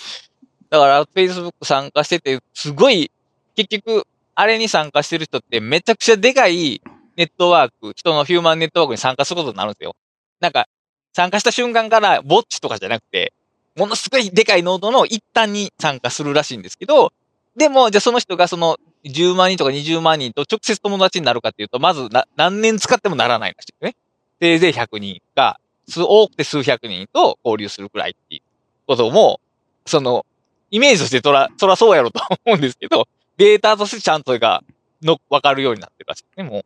[0.70, 3.10] ら、Facebook 参加してて、すごい、
[3.54, 6.80] 結局、あれに参加してる人ってめちゃくちゃでかい
[7.16, 9.94] ネットワーク、人のヒューマンネットワークに参加することになるんですよ。
[10.40, 10.66] なんか、
[11.12, 13.32] 参加した瞬間から、ぼっちとかじゃなくて、
[13.76, 17.12] ものすごいでかいノードの一端に参加するらしいんですけど、
[17.56, 23.96] でも、じゃあその人がその10万人とか20万人と直接友達になるかっていうと、まず何年使ってもならないらしいですね。
[24.40, 25.58] せいぜい100人が、
[25.94, 28.42] 多くて数百人と交流するくらいっていう
[28.86, 29.40] ことも、
[29.86, 30.24] その、
[30.70, 34.62] イメージとしてとら、そらそうやろと思うんですけど、データとしてちゃんとが、
[35.02, 36.64] の、わかるようになってるらしいですね、もう。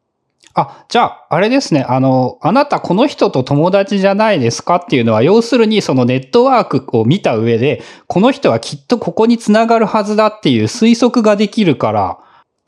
[0.59, 1.85] あ、じゃあ、あれですね。
[1.87, 12.19] あの、あなたこの人と友達じゃないですかっていうのは、要するにそのネットワークを見た上で、この人はきっとここにつながるはずだっていう推測ができるから、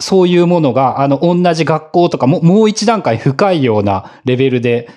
[0.01, 4.91] そういうものが、あの、同じ学校とかも、もう一段階深いようなレベルで、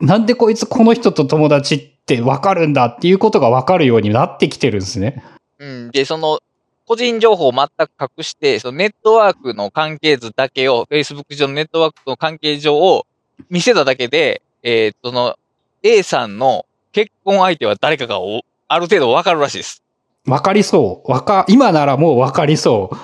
[0.00, 5.22] なんでこいつこの人と友達ってわかるんだっていうことがわかるようになってきてるんですね。
[5.58, 5.90] うん。
[5.90, 6.38] で、その、
[6.88, 13.06] 個人情報を全く隠して、そのネットワークの関係図だけを、Facebook 上のネットワークの関係上を
[13.50, 15.36] 見せただけで、えーその、
[15.82, 19.82] A さんの結婚相手は誰かがおある程度わかるらしいです。
[20.26, 21.10] わかりそう。
[21.10, 22.96] わか、今ならもうわかりそう。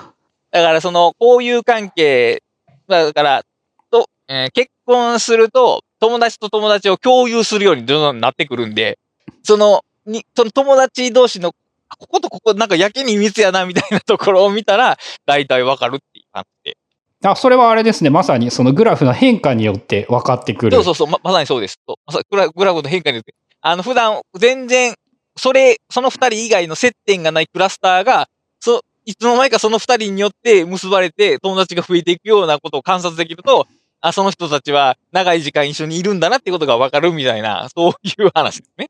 [0.49, 2.41] だからその交友関係、
[2.87, 3.43] だから、
[3.91, 8.97] と、えー結婚すると友達と友達を共有するようにどんどんなってくるんで、
[9.43, 11.53] その、に、その友達同士の、
[11.97, 16.77] こことここなんかやけに密やなみたいなところを見たら、大体わかるっていう感じで。
[17.23, 18.09] あ、それはあれですね。
[18.09, 20.75] まさにそのグラフの変化によって分かってくる。
[20.75, 21.79] そうそうそう、ま、まさにそうです。
[22.05, 23.33] まさグラグラフの変化によって。
[23.61, 24.95] あの、普段、全然、
[25.37, 28.27] それ、その二人以外の接点がないクラスターが、
[28.59, 33.67] そ、いつの間にかその二人によって結ばれて友達が増えていくようなことを観察できると、
[34.01, 38.89] あ、その人たちは長い時間一緒にいるんだなってことがわかるみたいな、そういう話ですね。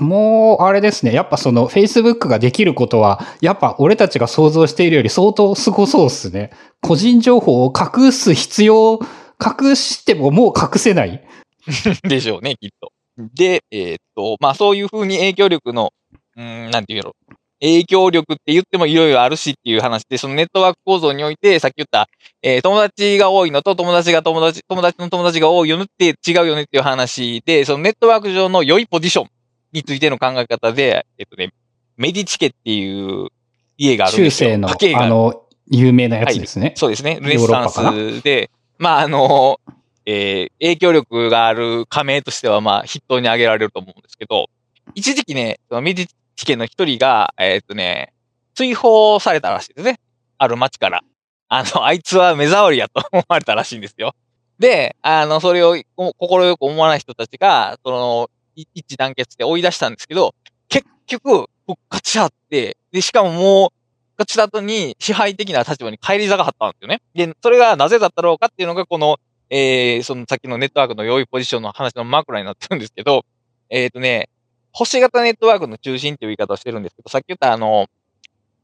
[0.00, 1.12] もう、あれですね。
[1.12, 6.50] やっぱその Facebook ができることは、やっぱ俺たちが想像しているより相当すごそうっすね。
[6.80, 8.98] 個人情報を隠す必要、
[9.40, 11.22] 隠してももう隠せない。
[12.08, 12.90] でしょうね、きっと。
[13.34, 15.92] で、えーっと、まあそういうふうに影響力の、
[16.36, 17.12] うん、なんていうの、
[17.60, 22.08] 影響力って言ってもいろいろあるしっていう話で、そのネットワーク構造において、さっき言った、
[22.42, 29.28] えー友達が多いのと友達が友達、友達の友達が多いよねって違うよねっていう話で、そのネットワーク上の良いポジション
[29.72, 31.52] についての考え方で、えっとね、
[31.96, 33.28] メディチ家っていう
[33.76, 34.50] 家があるん中ですよ。
[34.50, 36.74] 世の、家系があの、有名なやつですね。
[36.76, 37.18] そうですね。
[37.20, 39.60] ルネサンスで、まあ、あの、
[40.04, 44.48] えー影響力がある加盟としては、まあ、筆頭に挙げられると思うんですけど、
[44.94, 48.12] 一時期ね、そのメディチ家の一人が、えーっとね、
[48.54, 49.98] 追放されたらしいですね。
[50.38, 51.02] ある町から。
[51.48, 54.14] あの、あいつは目障りやと思われたらしいんですよ。
[54.58, 60.34] で、あの、それをこ心よく思わない人たちが、その、い一致団結して追い出したんですけど、
[60.68, 63.70] 結局、復活しちゃって、で、しかももう、
[64.12, 67.00] 復活した後に支配的な立場に帰り坂張ったんですよね。
[67.14, 69.18] で、それがなぜだったろうかっていうのが、この、
[69.50, 73.24] えー、そのさっきのネットワークの良いポジションの話の枕になってるんですけど、
[73.70, 74.28] えっ、とね、
[74.72, 77.88] 星型ネットワークの中心っていう言い方をしてるんですけど、さっき言ったあの、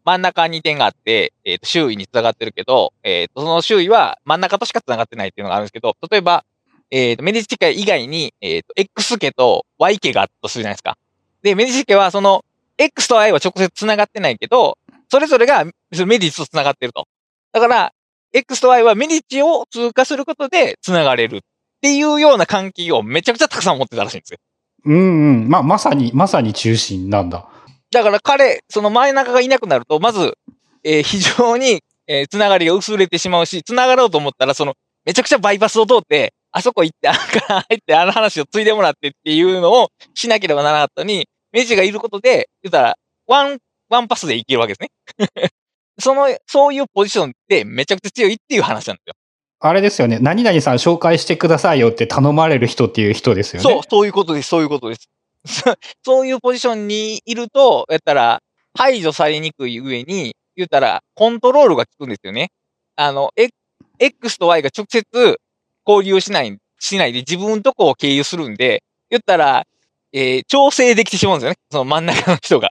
[0.05, 6.45] 真ん中に点があって、えっ、と、周囲に繋がってるけど、えっ、と、その周囲は真ん中としか繋がってないっていうのがあるんですけど、例えば、
[6.91, 10.97] えっ、と、メディチ家以外に、えっ、と、X 家と Y 家があったとするじゃないですか。
[11.43, 12.45] で、メディチ家はその、
[12.79, 14.79] X と Y は直接繋がってないけど、
[15.11, 17.07] それぞれがメディチと繋がってると。
[17.53, 17.93] だから、
[18.33, 21.41] X と Y はメディチを通過することで繋がれるっ
[21.81, 24.39] ていうような関係をめちゃくちゃたくさん持ってたらしいんですよ。
[24.85, 25.49] うんうん。
[25.49, 27.49] まあ、まさに、まさに中心なんだ。
[27.91, 30.37] だから彼、その真ん中がいなくなると、まず、
[30.85, 34.75] えー非常に、えーつながりが薄れてしまうし、つながろうと思ったら、その、
[35.05, 43.59] めちゃくちゃバイパスを通って、あそこ行って、あそこから入って、あの話をついでもらってっていうのをしなければならなかったのに、メディチがいることで、言ったら、ワン、
[43.89, 45.51] ワンパスでいけるわけですね。
[45.99, 49.15] その、そういうポジションってめちゃくちゃ強いっていう話なんですよ。
[49.61, 50.19] あれですよね。
[50.21, 53.69] 何々さん紹介してくださいよって頼まれる人っていう人ですよね。
[53.69, 55.09] そう、そういうことです、そういうことです。
[55.45, 58.41] そ そういうポジションにいると、やったら、
[58.77, 62.51] 排除されにくい上に、言ったら、コントロールが効くんですよね。
[62.95, 63.31] あの、
[63.99, 65.41] X と Y が直接
[65.89, 69.67] 交流しない、しないで自分とこを経由するんで、言ったら、
[70.13, 71.57] えー調整できてしまうんですよね。
[71.71, 72.71] その真ん中の人が。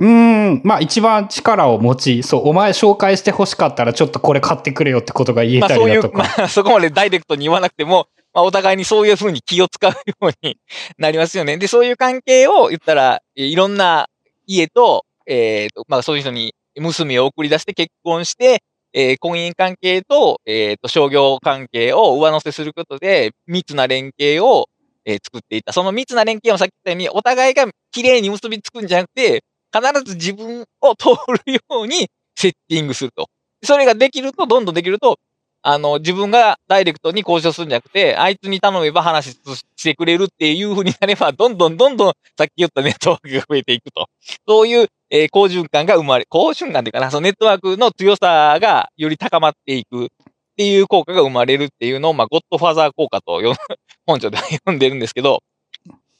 [0.00, 0.60] うーん。
[0.64, 6.34] まあ一番力を持ち、そう、お前紹介して欲しかったらちょっとこれ買ってくれよってことが言えまあそういう、たりだとか。
[6.38, 10.56] まあそこまでダイレクトに言わなくても、まあお互いにそういうふうに気を使うように
[10.98, 11.56] なりますよね。
[11.58, 14.08] で、そういう関係を言ったら、えーいろんな
[14.46, 18.62] 家と、えーと、まあそういう人に娘を送り出して結婚して、
[18.98, 24.66] えー婚姻関係と、えーと、商業関係を上乗せすることで、密な連携を、
[25.04, 25.72] えー作っていた。
[25.72, 31.10] その密な連携をさっき言ったように、お互いが綺麗に結びつくんじゃなくて、必ず自分を通
[31.46, 33.26] るようにセッティングすると。
[33.62, 35.18] それができると、どんどんできると、
[35.62, 39.40] あの、自分がダイレクトに交渉するんじゃなくて、あいつに頼めば話し
[39.76, 44.06] してくれるっていう風になれば、どんどんどんどんさっき言ったネットワークが増えていくと。
[44.46, 50.08] そういう、えー好循環が生まれ、好循環っていうかな、そのネットワークの強さがより高まっていくっ
[50.56, 53.40] ていう効果が生まれるっていうのを、まあ、ゴッドファーザー効果と
[54.06, 55.42] 本書では呼んでるんですけど、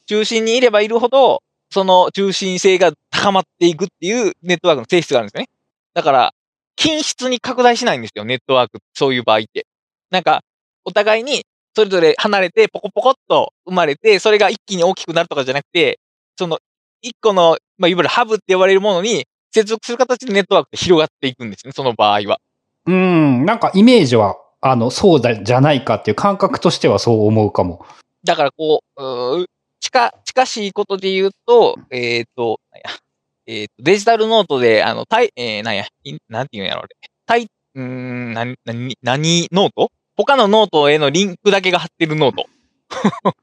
[0.07, 5.47] 中心にいればいるほど、その中心性が高まっていくっていうネットワークの性質があるんですね。
[5.93, 6.33] だから、
[6.75, 9.67] 均質に拡大しないんですよ、ネットワーク、そういう場合って。
[10.09, 10.41] なんか、
[10.85, 11.43] お互いに
[11.75, 15.99] それぞれ離れてポコポコっと生まれて、それが一気に大きくなるとかじゃなくて、
[16.37, 16.59] その
[17.01, 22.39] 一個の、まあ、いわゆるハブって呼ばれるものに接続する形でネットワークって広がっていくんですね、その場合は。
[22.85, 23.45] うーん。
[23.45, 27.85] なんかイメージは、あの、そうだ、じゃないかっていう感覚としてはそう思うかも。
[28.23, 29.45] だからこう、うー
[29.79, 32.99] 近、近しいことで言うと、えっ、と、なんや、
[33.47, 36.89] えっ、と、デジタルノートで、あの、タイ、えー、なんや、いなんていうんやろ、あれ。
[37.25, 39.91] タイ、うーん、なに、なに、何ノート？
[40.17, 42.47] 他のノートへのリンクだけが貼ってるノート。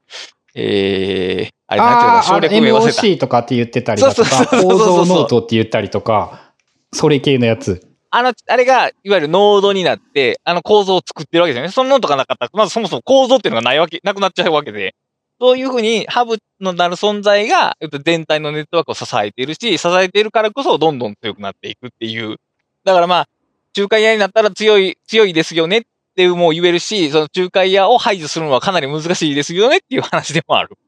[0.54, 3.02] えー、あれ、なんていうの、省略名忘れた。
[3.02, 6.52] MOC とかって言ってたりだとか、構造ノートって言ったりとか、
[6.92, 7.86] それ系のやつ。
[8.10, 11.72] あの、あれが、いわゆるノードになって、あの構造を作ってるわけですよね。
[11.72, 14.94] そのノートがなかったら、まずそもそも構造っていうのがないわけ、なくなっちゃうわけで。
[15.38, 22.36] そういうふうに、ハブとなる存在が、えっと全体のネットワークを支えているし、支えているからこそ、どんどん強くなっていくっていう。
[22.84, 23.28] だからまあ、
[23.76, 25.82] 仲介屋になったら強い、強いですよねっ
[26.16, 30.78] ていうもう言えるし、その仲介屋を排除するのはかなり難しいですよねっていう話でもある。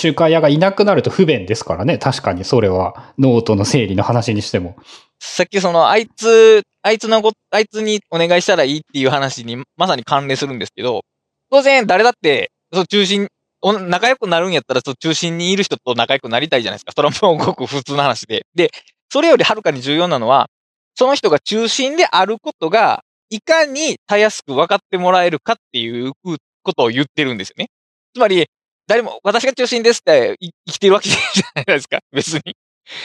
[0.00, 1.98] 仲介屋がいなくなると不便ですからね。
[1.98, 4.76] 確かにそれは、ノートの整理の話にしても。
[5.18, 11.02] さっきその、あいつ、あいつのご、あいつにお願いしたらいいっていう話にまさに関連するんですけど、
[11.50, 13.28] 当然誰だって、その中心、
[13.62, 16.92] 仲良くなるんやったら、その中心にいる人と仲良くなりたいじゃないですか。
[16.94, 18.46] それはもうごく普通の話で。
[18.54, 18.70] で、
[19.10, 20.48] それよりはるかに重要なのは、
[20.94, 27.68] その人が中心であることが、いかにたやすく分かってもらえるかっていうことを言ってるんですよね。
[28.14, 28.46] つまり、
[28.86, 31.18] 誰も、私が中心ですって生きてるわけじゃ
[31.54, 32.00] ないですか。
[32.12, 32.56] 別に。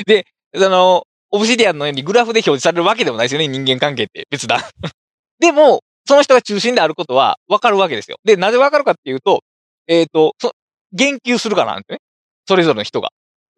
[0.05, 4.69] で、あの、オブシディアンのようにグラフで表示されるわけでもないですよね、人間関係って別だ。
[5.39, 8.17] でも、その人が中心であることは分かるわけですよ。
[8.23, 9.43] で、なぜ分かるかっていうと、
[9.87, 10.51] えっ、と、そ、
[10.93, 11.99] 言及するからなんですね。
[12.47, 13.11] それぞれの人が。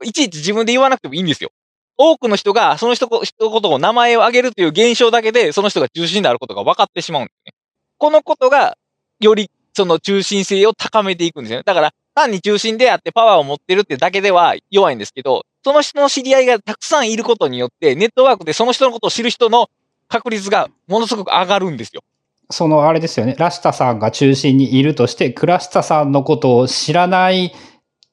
[0.04, 1.50] いちいち自分で言わなくてもいいんですよ。
[1.98, 7.54] 多くの人が、その人、一言を名前を挙げるという現象だけで、その人が中心であることが分かってしまうんですね。
[7.98, 8.78] このことが、
[9.20, 11.64] より、その中心性を高めていくんですよね。
[11.66, 19.69] だから、単に中心であってパワーを持ってるってだけでは弱いんですけど、その人の知り合いがたくさんいることによって、ネットワークでその人のことを知る人の
[20.08, 22.04] 確率がものすごく上がるんですよ。
[22.49, 23.36] そのあれですよね。
[23.38, 27.54] ラシタさんが中心にいるとして、クラシタさんのことを知らない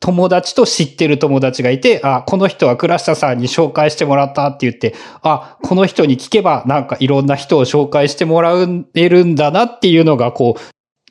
[0.00, 8.54] 友達と知ってる友達がいて、あ、この人はクラシタさんに紹介してもらったって言って、あ、この人に聞けばなんかいろんな人を紹介してもら
[8.94, 10.60] えるんだなっていうのが、こう、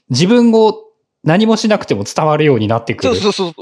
[0.09, 0.73] 自分を
[1.23, 3.15] 何もしなくても伝わるようになってくる。
[3.15, 3.53] そうそうそう。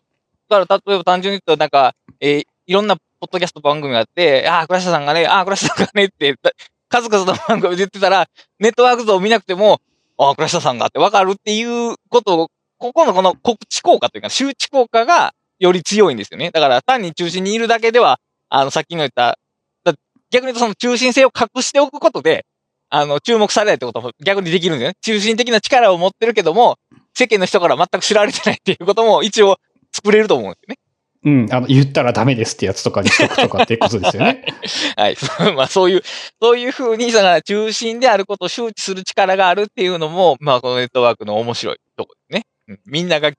[0.50, 6.36] だから、例えば単純に言うと、なんか、えーいろんなポッドキャスト番組があって、ああ、倉下さんがね、ああ、倉下さんがねって、
[6.90, 8.28] 数々の番組で言ってたら、
[8.60, 9.80] ネットワーク像を見なくても、
[10.18, 16.52] ああ、倉下さんがってわかるっていうことを、ここのこの告知効果というか、周知効果がより強いんですよね。
[16.52, 19.40] だから、単に中心にいるだけでは、あの、さっきの言った、
[20.30, 22.46] 逆に言うとその中心性を隠しておくことで、
[22.90, 24.96] あの、注目されないってことも逆にできるんですよね。
[25.02, 26.78] 中心的な力を持ってるけども、
[27.18, 29.58] 世間の人から全く知られてないっていうことも一応
[29.92, 30.80] 作れると思うんですよね。
[31.24, 34.46] うん、あの、言ったらダメですってやつとかにしとくとかってことですよね。
[34.96, 35.18] はい。
[35.58, 36.04] まあそういう、
[36.40, 42.46] そういうふうに、その中心であることを周知する力があるっていうのも、まあこのネットワークの面白いとこですね。
[42.68, 43.32] うんみんなが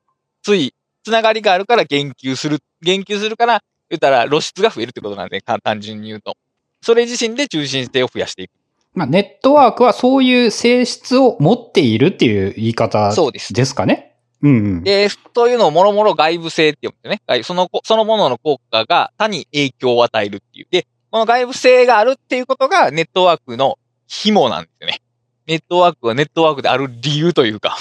[0.42, 0.74] つい、
[1.04, 2.58] つながりがあるから言及する。
[2.82, 6.36] 言及するから、言ったら露出が増えるってことなんで、か単純に言うと。
[6.82, 8.50] それ自身で中心性を増やしていく。
[8.98, 13.74] まあ、ネットワークはそういう性質を持っているっていう言い方そうです。
[13.74, 14.16] かね？
[14.42, 14.82] うんうん。
[14.82, 17.22] で、そういうのをもろもろ外部性って言うんでね。
[17.28, 20.66] 外そのこ、そのものの効果が他に影響を与えるっていう。
[20.68, 23.78] で、この外部性があるっていうことがネットワークの
[24.08, 25.00] 紐なんですよね。
[25.46, 27.76] ネットワークはネットワークである理由というか。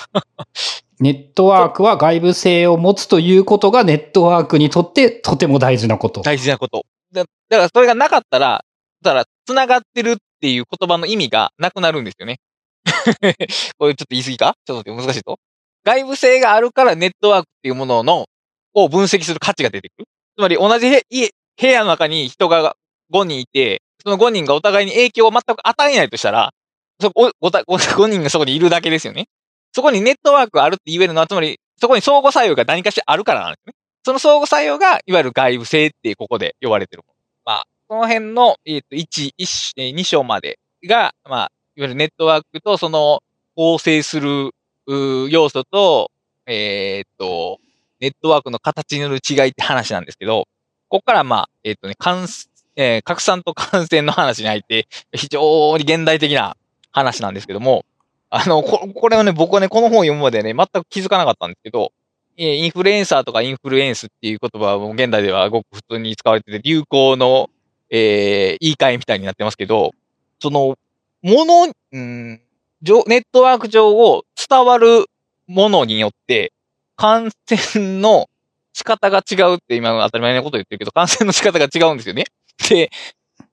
[1.00, 6.22] ネットワークは外部性を持つということがネットワークにとってとても大事なこと。
[6.22, 6.86] 大事なこと。
[7.12, 8.64] だだからそれがなかったら、
[9.02, 12.40] だから、繋がってるっていう言葉の意味がなくなるんですよね。
[13.78, 14.56] これちょっと言い過ぎか？
[14.66, 15.40] ちょっと難しいと
[15.84, 18.26] 外部性があるからネットワークっていうものの、
[18.74, 20.06] を分析する価値が出てくる。
[20.38, 22.76] つまり同じ部屋の中に人が
[23.12, 26.52] 5人いて、その5人がお互いに影響を全く与えないとしたら、
[27.02, 29.28] そこ、5, 人がそこにいるだけですよね。
[29.74, 33.74] そこにネットワークがあるって言えるのは、つまり、そこに相互作用が何かしらあるからなんですね。
[34.06, 37.17] その相互作用が、いわゆる外部性ってここで呼ばれてるもの。
[37.90, 43.22] まあ、この辺の、えっ、と、1、1、2章までが、まあ、いわゆるネットワークとその
[43.56, 44.52] 構成する
[44.88, 46.12] う要素と、
[46.46, 47.60] えっ、と、
[48.00, 50.48] ネットワークの形による違いって話なんですけど、
[50.90, 52.28] ここからまあ、えっ、とね、感、
[52.76, 56.56] えー、拡散と感染の話に入って、非常に現代的な
[56.92, 57.86] 話なんですけども、
[58.30, 61.92] あの、ここれはね、僕はね、この本を読むまでね、全く気づかなかったんですけど、
[62.38, 67.50] インフルエンサーとかインフルエンスっていう言葉はもう現代ではごく普通に使われてて、流行の、
[67.90, 69.92] えー、言い換えみたいになってますけど、
[70.40, 70.78] その、
[71.22, 72.42] もの、うん、
[72.82, 75.06] ネットワーク上を伝わる
[75.48, 76.52] ものによって、
[76.96, 78.28] 感染の
[78.74, 82.26] 仕方が違うって今当たり前のこと言ってるけど、感染の仕方が違うんですよね。
[82.70, 82.90] で、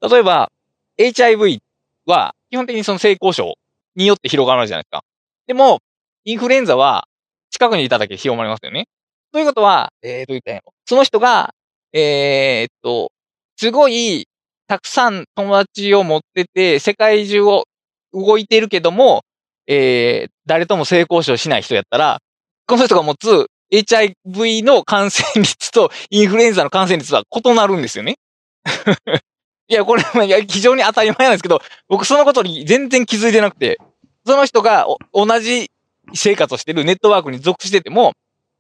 [0.01, 0.51] 例えば、
[0.99, 1.61] HIV
[2.07, 3.55] は基本的にその性交渉
[3.97, 5.05] によって広がるじゃないですか。
[5.47, 5.81] でも、
[6.25, 7.07] インフルエンザは
[7.51, 8.87] 近くにいただけ広まりますよね。
[9.33, 10.73] ということは、えー、どう言ったんやろ。
[10.87, 11.55] その人が、
[11.93, 13.11] えー、っと、
[13.57, 14.27] すごい、
[14.67, 17.65] たくさん友達を持ってて、世界中を
[18.13, 19.23] 動いてるけども、
[19.67, 22.21] えー、誰とも性交渉しない人やったら、
[22.67, 28.17] この人が持つ HIV の感染率と インフルエンザの感染率は異なるんですよね。
[29.69, 30.03] いや、これ、
[30.47, 33.79] 非常に当たり前なんですけど、僕そのことに全然気づいてなくて、
[34.27, 35.71] その人が同じ
[36.13, 38.13] 生活をしてるネットワークに属してても、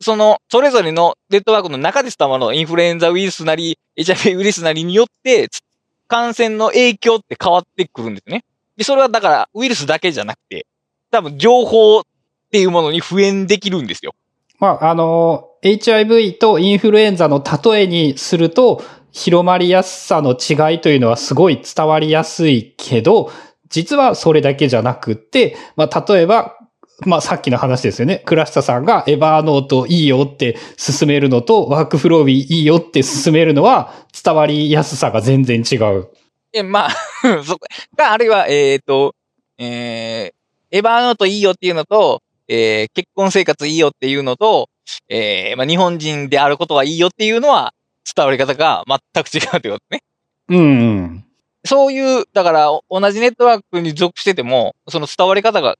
[0.04, 5.48] その、それぞれのネットワークの中で伝わるインフルエンザウイルスなり、HIV ウイルスなりによって、
[6.06, 8.44] 感染の影響って変わってくるんですね。
[8.76, 10.66] で、それはだからウイルスだけじゃなくて、
[11.10, 12.02] 多分情報っ
[12.52, 14.14] ていうものに普遍できるんですよ。
[14.58, 23.32] まあ、あの、HIV とインフルエンザの例えにすると、広まりやすさの違いというのはすごい伝わりやすいけど、
[23.70, 26.58] 実はそれだけじゃなくって、まあ、例えば、
[27.00, 28.22] まあ、さっきの話ですよね。
[28.24, 33.92] 倉下さんがエバーノートいいよって進めるのと、ワークフロービーいいよって進めるのは、
[34.24, 36.08] 伝わりやすさが全然違う。
[36.52, 36.90] え、まあ、
[37.44, 37.66] そこ
[37.96, 39.14] か、あるいは、えっ、ー、と、
[39.58, 44.68] えー、エバーノートいいよっていうのと、えー、結婚生活いいよっていうのと、
[45.08, 47.74] えー、まあ、日本人であることはいいよっていうのは、
[48.14, 50.02] 伝わり方が全く違うってことね。
[50.48, 51.24] うん、うん。
[51.64, 55.76] そういう、だから同じネットワークに属してても、その伝わり方が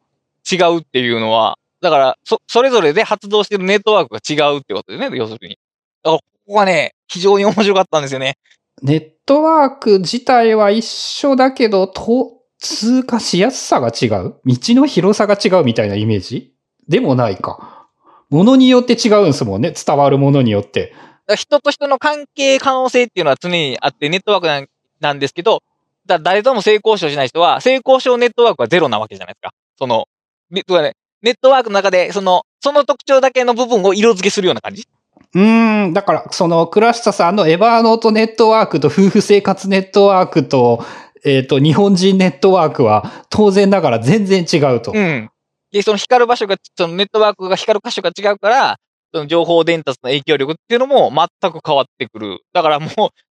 [0.51, 5.59] 違うっていうのは、だから、そ、それぞれで発動してるネットワークが違うってことですね、要するに。
[6.03, 8.37] だから、ここがね、非常に面白かったんですよね。
[8.83, 14.41] ネットワーク自体は一緒だけど、と、通過しやすさが違う？
[14.45, 16.55] 道の広さが違うみたいなイメージ？
[16.89, 17.89] でもないか。
[18.31, 19.75] ものによって違うんですもんね。
[19.75, 20.95] 伝わるものによって。
[21.37, 24.69] 人と人の関係可能性っていうのは常にあって、ネットワーク
[25.01, 25.63] なんですけど、
[26.07, 29.51] だ誰とも性交渉しない人は、性交渉ネットワークはゼロなわけじゃないですか。
[29.79, 30.07] その、
[30.55, 34.87] ネットワークの中で、その、その特徴だけの部分を色付けするような感じ？
[35.35, 40.85] うん、だから、その、倉下さんのエバーノートネットワークと夫婦生活ネットワークと、
[41.25, 44.93] えっ、ー、と、日本人ネットワークは当然ながら全然違うと。
[44.95, 45.31] うん。
[45.73, 48.77] で、その光る場所が、そのネットワークが光る箇所が違うから、
[49.13, 52.41] その情報伝達の影響力っていうのも全く変わってくる。
[52.53, 52.91] だからもう、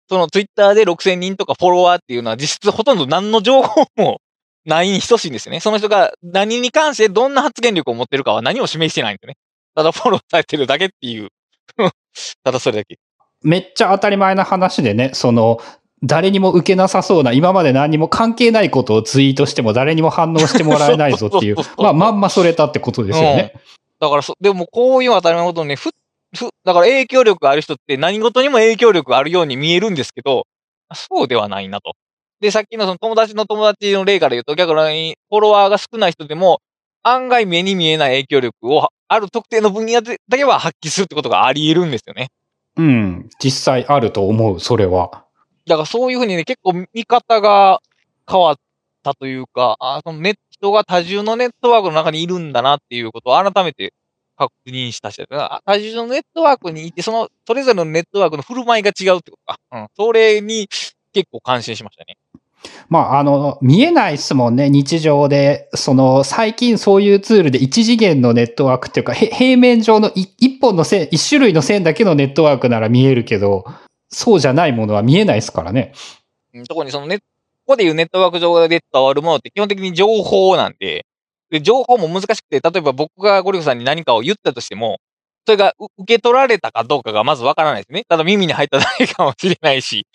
[0.09, 4.19] そのツイッターで6000人とかフォロワーっていうのは実質ほとんど何の情報も
[4.65, 5.59] ないに等しいんですよね。
[5.59, 9.35] その人が何に関してどんな発言力を持ってるかは何も示してないんでね。
[9.75, 11.29] ただフォローされてるだけっていう。
[12.43, 12.99] ただそれだけ。
[13.43, 15.59] めっちゃ当たり前な話でね、その、
[16.03, 23.53] 誰にも受けなさそうな、今まで何にも関係ないことをツイートしても誰にも反応してもらえないぞっていう、まあまんまそれたってことですよね。
[23.99, 25.91] だからそ、でもこういう当たり前のことね、ふ、
[26.35, 30.47] ふ、だから影響力がある人って何事にも影響力があるように見えるんですけど、
[30.93, 31.93] そうではないなと。
[32.41, 36.61] で、さっきのその友達の友達の例から言うと、逆にフォロワーが少ない人でも、
[37.03, 42.29] 案外目に見えない影響力をある特定の分野でだけは発揮するってことがあり得るんですよね。
[42.77, 43.29] うん。
[43.43, 45.25] 実際あると思う、それは。
[45.65, 47.81] だからそういうふうにね、結構見方が
[48.29, 48.55] 変わっ
[49.03, 53.93] たというか、あそのネッ人が多重のネットワークの中にいるんだなっていうことを改めて
[54.37, 59.59] 確認したし、多重のネットワークにいて、その、それぞれのネットワークの振る舞いが違うってことか。
[59.71, 59.87] うん。
[59.95, 60.67] それに
[61.13, 62.15] 結構感心しましたね。
[62.89, 65.69] まあ、あの、見えないですもんね、日常で。
[65.73, 73.65] その、最近そういうツールで一次元のネットワークっていうか、平面上の一本の線、一種類の線だけのネットワークなら見えるけど、
[74.09, 75.93] そうじゃないものは見えないですからね。
[76.67, 77.23] 特にそのね、こ
[77.67, 81.05] こでいうネットワーク上で伝わるものって基本的に情報なんで、
[81.49, 84.99] で情報も難しくて、例えば僕がゴリフさんに何かを言ったとしても、
[85.45, 88.03] それが受け取られたかどうかがまずわからないですね。
[88.07, 90.05] ただ耳に入っただけかもしれないし。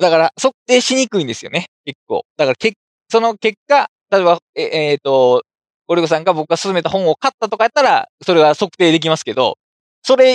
[0.00, 1.66] だから、測定しにくいんですよね。
[1.84, 2.24] 結構。
[2.36, 2.72] だからけ、
[3.10, 5.42] その結果、例えば、ええー、と、
[5.86, 9.58] ゴリゴさんが僕が勧めた本を買ったとかやったら、それは測定できますけど、
[10.02, 10.34] それ、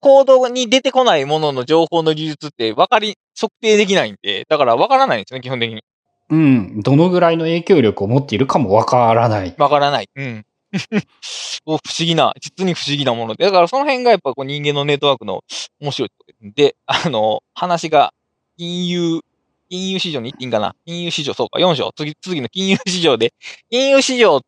[0.00, 5.82] 行動に出てこないものの情報の技術って分かり、測定できないんで、だから分からないんですね、基本的に。
[6.30, 6.80] うん。
[6.80, 9.54] どのぐらいの影響力を持っているかも分からない。
[9.56, 10.08] 分からない。
[10.14, 10.44] うん。
[11.66, 13.44] 不思議な、実に不思議なもので。
[13.44, 15.42] だからその辺がやっぱこう人間のネットワークの
[15.80, 18.12] 面白いところで、あの、話が
[18.56, 19.20] 金融、
[19.68, 20.74] 金融市場に行っていいんかな？
[20.86, 21.92] 金融市場、そうか、4章。
[21.96, 23.32] 次、次の金融市場で、
[23.70, 24.40] 金融市場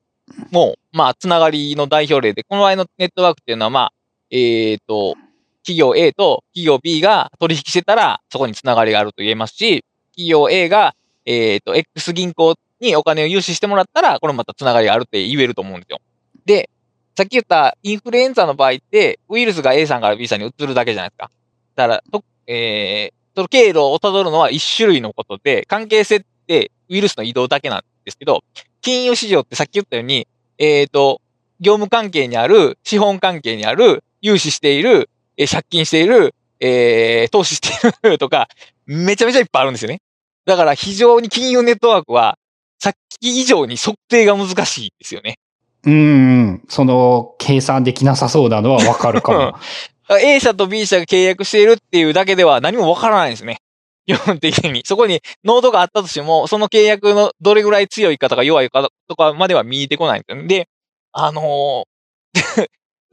[0.51, 3.93] も、まあ、つながりの代表例で、この場合のネットワークっていうのは、まあ、
[4.31, 5.17] えっ、ー、と、
[5.63, 10.95] 企業 A と企業 B が取引してたら、そこにつながりがあると言えますし、企業 A が、
[11.25, 15.99] えっ、ー、と、X 銀行にお金を融資してもらったら、これまたつながりがあるって言えると思うんですよ。
[16.45, 16.71] で、
[17.17, 21.31] さっき言ったインフルエンザの場合って、ウイルスが A さんから B さんに移るだけじゃないですか。
[21.75, 28.43] だから、とえー、その経路を辿るのは一種類のことで、関係性ってウイルスの移動だけなんですけど、
[28.81, 30.27] 金融市場ってさっき言ったように、
[30.57, 31.21] えっ、ー、と、
[31.61, 37.69] 業務関係にある、資本関係にある、融資している、えー、借金している、えー、投資して
[38.09, 38.49] いる とか、
[38.87, 40.01] めちゃめちゃいっぱいあるんですよね。
[40.47, 42.39] だから非常に金融ネットワークは、
[42.79, 45.39] さっき以上に測定が難しいですよね。
[45.85, 49.55] うん、その、計算できなさそうなのはわかるかも。
[50.09, 53.59] A 社と B 社が契約しているっていうだけでは何もわからないんですね。
[54.07, 54.83] 基本的に。
[54.85, 60.47] そこにノードがあったとしても、その契約のどれぐらい強いかとか弱いかとかまでは見えてこないんですよ。
[60.47, 60.69] で、
[61.13, 61.97] あのー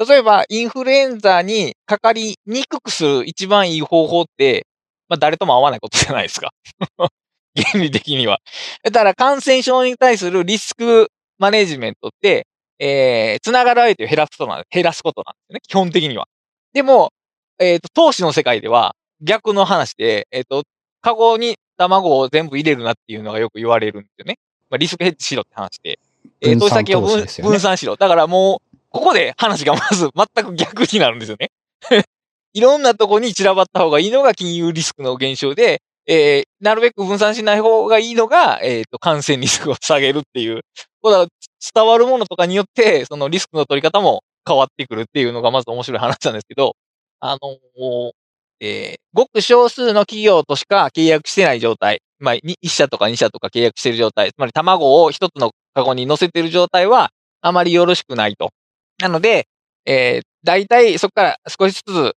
[0.08, 4.68] 例えばインフルエンザにかかりにくくする一番いい方法って、
[5.08, 6.52] まあ誰とも合わないことじゃないですか。
[7.56, 8.39] 原理的には。
[8.84, 12.48] だから感染症に対するリスクマネジメントって、
[12.80, 15.60] えー、つながる相手を減らすことなん、減らすことなんですね。
[15.68, 16.28] 基本的には。
[16.74, 17.11] でも、
[17.59, 20.63] えっ、ー、と、投資の世界では逆の話で、えっ、ー、と、
[21.01, 24.38] カゴに卵を全部入れるなっていうのがよく言われるんですよね。
[24.69, 25.99] まあ、リスクヘッジしろって話で。
[26.41, 27.95] えー、投資先を分ね、分散しろ。
[27.95, 31.51] だからもう、ここで話がまず全く逆になるんですよね。
[32.53, 40.61] いろんなとこに散らばった方がいいのが金融リスクの減少で、えー、なるべく分散しない方がいいのが、えっ、ー、と、感染リスクを下げるっていう。
[41.01, 41.28] これは
[41.74, 46.76] 伝わるものとかによって、そのリスクの取り方も変わってくるっていうのがまず面白い話なんですけど、
[47.20, 48.14] あの、
[48.60, 58.52] えー、ごく少数の企業としか契約してない状態、まあ、1社とか2社とか契約してる状態、つまり卵を一つのカゴに乗せてる状態は、あまりよろしくないと。
[59.02, 59.48] なので、
[59.86, 62.14] えー、大体そこから少しずつ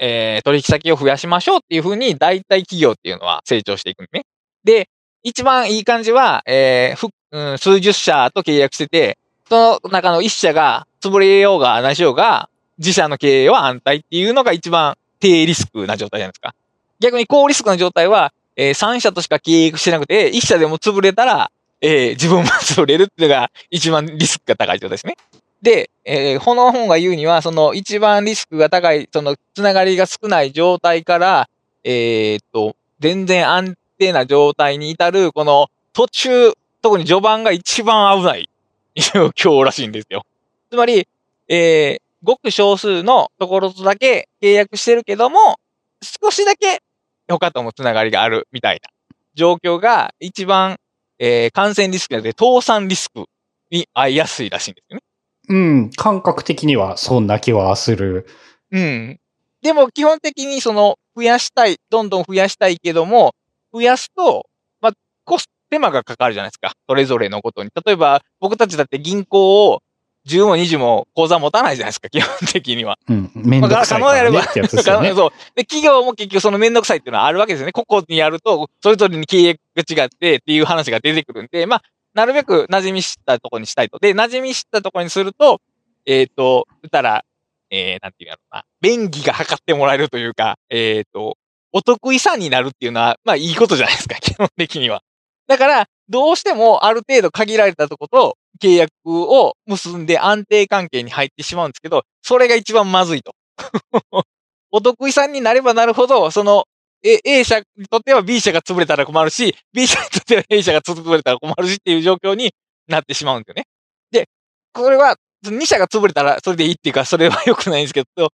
[0.00, 4.24] えー、取引先を増やしましょうっていうふうに、大体企業っていうのは成長していくんね。
[4.64, 4.88] で、
[5.22, 9.18] 一番いい感じは、えー、うん、数十社と契約してて、
[9.48, 12.48] その中の一社が潰れようが何しようが、
[12.78, 16.54] 自社の経営は安泰っていうのが一番低リスクな状態じゃないですか。
[16.98, 25.16] 逆に高リスクな状態は、えー、3社としか契約してなくて、1社でも潰れたら、えー、自分も潰れるっていうのが一番リスクが高い状態ですね。
[25.62, 31.48] で、えー、この本が言うには、その一番リスクが高い、そのつながりが少ない状態から、
[31.84, 38.48] えー、っと、全然安定な状態に至る、この途中、特に序盤が一番危ない
[38.94, 40.24] 状況らしいんですよ。
[40.70, 41.08] つまり、
[41.48, 45.58] えー、ごく少数のところとだけ契約してるけども、
[46.00, 46.80] 少しだけ
[47.28, 48.88] 他ともつながりがあるみたいな
[49.34, 50.78] 状況が一番、
[51.18, 53.24] えー、感染リスクで倒産リスク
[53.70, 55.02] に合いやすいらしいんですよね。
[55.48, 58.26] うん、感覚的にはそんな気はする。
[58.70, 59.18] うん。
[59.62, 63.34] でも基本的にその増やしたい、どんどん増やしたいけども、
[63.72, 64.46] 増やすと、
[64.80, 64.92] まあ、
[65.24, 66.72] コス手間がかかるじゃないですか。
[66.88, 67.70] それぞれのことに。
[67.84, 69.80] 例えば、僕たちだって銀行を
[70.26, 72.98] 10も20も口座持たないじゃないですか、 基本的には。
[73.08, 73.30] うん。
[73.34, 75.12] めんどくさいからねってやつですよね。
[75.14, 75.30] そう。
[75.54, 77.72] で、企業も結局そのめんどくさいっていうのはあるわけですよね。
[77.72, 81.82] ここにやると、それぞれに契約が違ってっていう話が出てくるんで、まあ、
[82.14, 83.98] なるべく馴染み知ったところにしたいと。
[83.98, 85.60] で、馴染み知ったところにすると、
[86.06, 87.24] えっ、ー、と、言ったら、
[87.70, 91.38] えー、なんていうのな、便宜が図ってもらえるというか、えっ、ー、と、
[91.72, 95.02] お得意さんになるっていうのは、まあいいことじゃないですか、基本的には。
[95.46, 103.34] だから、どうしてもある程度限られたとこと契約を結んで安定関係に入ってしまうんですけど、それが一番まずいと。
[104.72, 106.64] お得意さんになればなるほど、その
[107.02, 112.54] A, A 社にとっては B 社が潰れたら困るし、B 社にとっては A 社が潰れたら困るしっていう状況に
[112.86, 113.64] なってしまうんですよね。
[114.10, 114.28] で、
[114.72, 118.28] これは、2社が潰れたらそれでいいっていうか、それは良くないんですけど、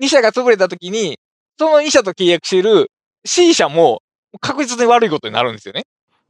[0.00, 1.18] 2社が潰れた時に、
[1.58, 2.90] その2社と契約している
[3.24, 4.00] C 社も
[4.40, 5.82] 確実に悪いことになるんですよね。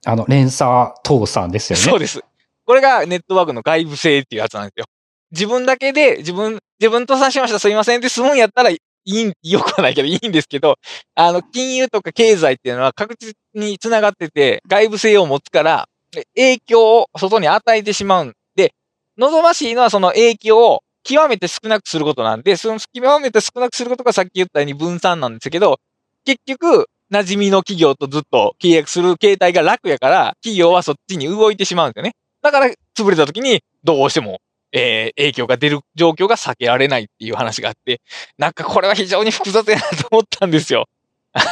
[0.07, 1.85] あの、連鎖倒産ですよね。
[1.85, 2.25] そうです。
[2.73, 4.87] これがネットワークの外部性っていうやつなんですよ。
[5.31, 10.79] 自分だけで、自分、自分とさしましたすいませんって済むんやったらいい、 よくはないけどいいんですけど、
[11.15, 15.87] あの、金融とか経済っていうのは確実に繋がってて、外部性を持つから、
[16.35, 18.73] 影響を外に与えてしまうんで、
[19.19, 25.79] 望ましいのはその影響を極めて少なくすることなんで、その極めて少なくすることがさっき言ったように分散なんですけど、
[26.25, 32.15] 結局、馴染みの企業とずっと契約する形態が楽やから、企業はそっちに動いてしまうんですよね。
[32.43, 32.67] だから、
[32.97, 34.41] 潰れた時にどうしても、
[34.73, 38.01] えー影響が出る状況が避けられないっていう話があって、
[38.39, 40.87] なんかこれは非常に複雑やなと思ったんですよ。
[41.35, 41.45] あ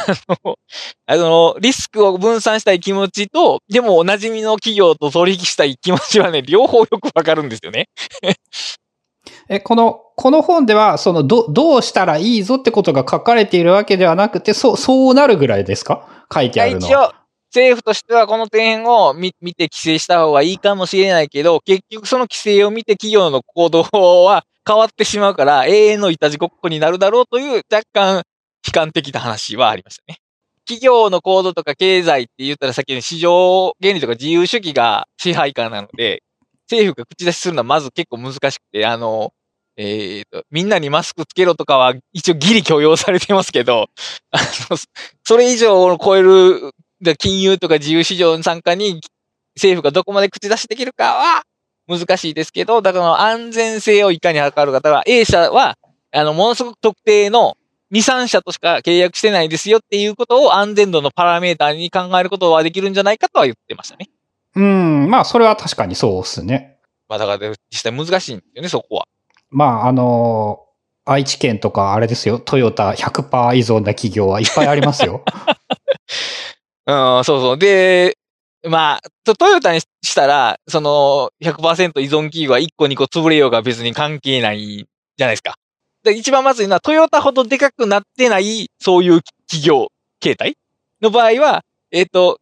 [0.45, 0.55] の、
[1.07, 7.89] あの、リスクを分散したい気持ちと、でもお馴染みの企業と取引したい気持ちはね、両方よくわかるんですよね。
[9.49, 16.07] え、この、この本では、その、ど、どうしたらいいぞってことが書かれているわけではなくて、そう、そうなるぐらいですか？
[16.33, 16.87] 書いてあるのは。
[16.87, 17.13] 一応、
[17.53, 23.83] 政府としてはこの点を見て規制した方がいいかもしれないけど、結局その規制を見て企業の行動
[24.23, 28.23] は変わってしまうから、永遠のいたちごっこになるだろうという若干
[28.65, 30.19] 悲観的な話はありましたね。
[30.65, 36.23] 企業の行動とか経済って言ったらさっきの市場原理とか自由主義が支配下なので、
[36.69, 39.33] 政府が口出しするのはまず結構難しくて、あの、
[39.75, 43.89] えっ、と、みんなにマスクつけろとかは一応ギリ許容されてますけど、
[44.31, 44.37] あ
[44.69, 44.77] の、
[45.23, 46.71] それ以上を超える
[47.01, 49.01] で金融とか自由市場の参加に
[49.55, 51.43] 政府がどこまで口出しできるかは
[51.87, 55.75] 難しいですけど、だから安全性をいかに測る方は、A 社は、
[56.11, 57.57] あの、ものすごく特定の
[57.91, 64.09] 2、3社としか契約してないですよっていうことを安全度のパラメーターに考えることはできるんじゃないかとは言ってましたね。
[64.55, 66.77] うん、まあ、それは確かにそうですね。
[67.09, 69.05] まあだから実際難しいんですよね、そこは。
[69.49, 70.61] まあ、あの
[71.03, 75.25] 愛知県とかあれですよ、トヨタ100%依存な企業はいっぱいありますよ。
[76.85, 77.57] そうそう。
[77.57, 78.17] で、
[78.67, 85.55] まあ、トヨタにしたら、その100%依存企業は1個2個潰れようが別に関係ないじゃないですか。
[86.03, 90.57] で一番まずいのはトヨタほどでかくなってないそういう企業形態
[91.01, 92.39] の場合は、えっ、と、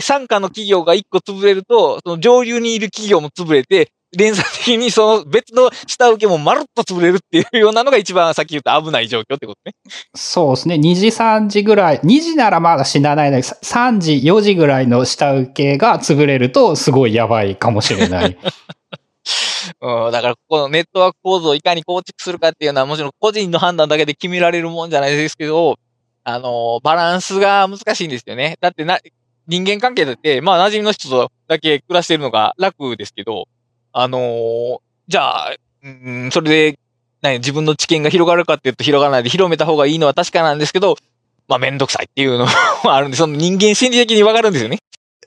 [0.00, 9.74] 参加の企業が1個潰れると、その上流にいる企業も潰れて、連鎖的にその別の下請けもまるっと潰れるっていうようなのが一番さっき言った危ない状況ってことね。
[10.14, 10.74] そうですね。
[10.76, 12.00] 2時、3時ぐらい。
[12.00, 18.36] 2時ならまだ死なないのに、3時、4時ぐらいの下請けが潰れると、すごいやばいかもしれない。
[19.80, 25.78] うん、だからここのネットワーク構造をいかに構築するかっていうのはもちろん個人の判断だけで決められるもんじゃないですけど、
[26.24, 28.56] あの、バランスが難しいんですよね。
[28.60, 28.98] だってな、
[29.46, 33.46] 人間関係だって、まあ馴染みの人とだけ暮らしてるのが楽ですけど、
[33.92, 34.78] あのー
[35.08, 36.78] じゃあ、うん、それで、
[37.20, 40.96] 何、自分の知見が広がるかっていうと広がらないで広めた方がいいのは確かなんですけど、
[41.48, 42.46] まあめんどくさいっていうの
[42.84, 44.78] もあるんで、その人間心理的にわかるんですよね。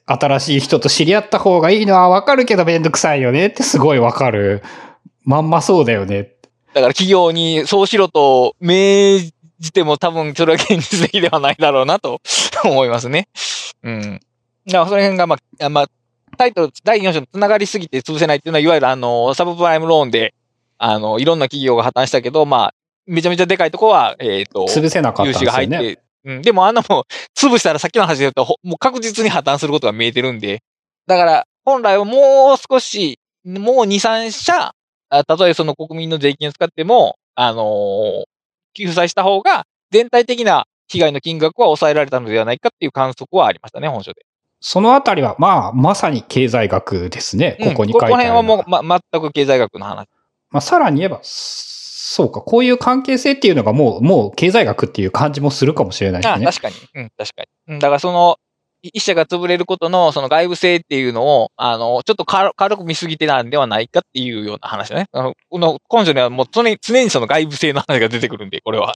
[0.05, 4.63] 新しい人と知り合った方がいいのはわかるけどめんどくさいよねってすごいわかる。
[5.23, 6.31] まんまそうだよね。
[6.73, 9.19] だから企業にそうしろと命
[9.59, 12.21] じても多分それは現実的ではないだろうなと
[12.63, 13.27] 思いますね。
[13.83, 14.19] うん。
[14.65, 15.87] だからその辺がまあ、あまあ、
[16.37, 20.33] タイトル、第4章と繋がりすぎて潰せないっていうのは、いわゆるあの、サブプライムローンで、
[20.77, 22.73] あの、いろんな企業が破綻したけど、まあ、
[23.05, 25.33] めちゃめちゃでかいとこは、えっ、と、潰せなかったん融。
[25.33, 26.41] 資が入って、うん。
[26.41, 27.03] でもあんなもん、
[27.37, 30.63] 潰したらさっきの話で言うと、ほもう確実に破綻することが見えてるんで、
[31.07, 34.73] だから、本来はもう少し、もう2、3社、
[35.09, 38.23] あたとえその国民の税金を使っても、あのー
[38.75, 44.25] 救済した方が、全体的な被害の金額は抑えられたのではないかっていう観測はありましたね、本書で。
[44.65, 47.57] そのあたりは、まあ、まさに経済学ですね。
[47.59, 48.13] ここに書いてある。
[48.13, 50.07] うんこの辺はもう、ま、全く経済学の話。
[50.51, 56.45] まあ、さらに言えば、そうか、こういう関係性っていうのがもう、もう経済学っていう感じもするかもしれないですね。
[56.47, 56.75] あ確かに。
[56.95, 57.73] うん、確かに。
[57.73, 58.37] うん、だからその、
[58.83, 65.07] い一社が潰れることの、その外部性っていうのを、あの、ちょっと軽軽く見すぎてなんではないかっていうような話だね。
[65.11, 68.95] あの、この根書にはもう常に、常にその外部性の話が出てくるんで、これは。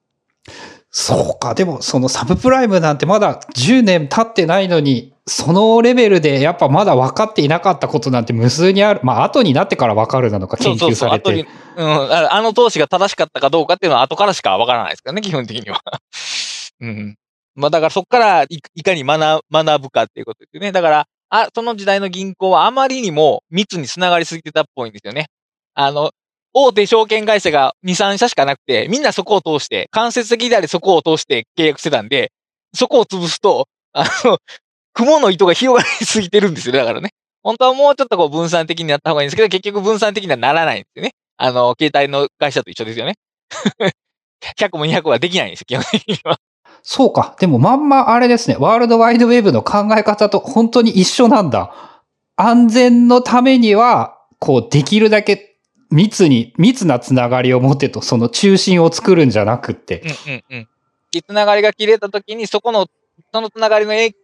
[0.91, 9.01] そうか、でもそのサブプライムなんてまだ10年経ってないのに、そのレベルでやっぱまだ分かっていなかったことなんて無数にある。
[9.03, 15.81] まあ後になってから分かるなのか研究され後にて。、うん、ああの投資が正しかったかどうかっていうのは後からしかわからないですからね、基本的には。
[16.79, 17.17] うん。
[17.55, 20.71] まあだからそこからいいかに学学ぶかっていうことですよね。
[20.71, 25.25] だから、あ、その時代の銀行はあまりにも密に繋がりすぎてたっぽいんですよね。
[25.73, 26.11] あの、
[26.53, 32.31] 大手証券会社が2、3社しかなくて、みんなそこを通して、間接的でありそこを通して契約してたんで、
[32.73, 34.37] そこを潰すと、あの、
[34.97, 36.75] 雲の糸が広がりすぎてるんですよ。
[36.75, 37.11] だからね。
[37.43, 41.11] 本当はもうちょっとこう分散的になった方がいいんですけど、結局分散的にはならないんですよね。
[41.37, 43.13] あの、携帯の会社と一緒ですよね。
[44.57, 46.39] 100も200はできないんですよ、基本的には。
[46.81, 47.35] そうか。
[47.39, 48.55] でもまんまあれですね。
[48.59, 52.03] ワールドワイドウェブの考え方と本当に一緒なんだ。
[52.35, 55.59] 安全のためには、こう、できるだけ
[55.91, 60.01] 密に、密なつながりを持ってと、その中心を作るんじゃなくって。
[60.25, 60.67] うんうんうん。
[61.11, 62.87] で、つながりが切れた時に、そこの、
[63.31, 64.15] そのつながりの影だ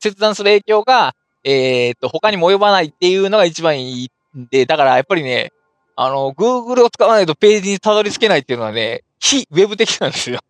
[0.00, 5.52] 切断する影響が、えっ、と、他にも及ばないっていうのが一番いいんで、だからやっぱりね、
[5.94, 10.40] あの、Google を使わないとページにたどり着けないっていうのはね、非ウェブ的なんですよ。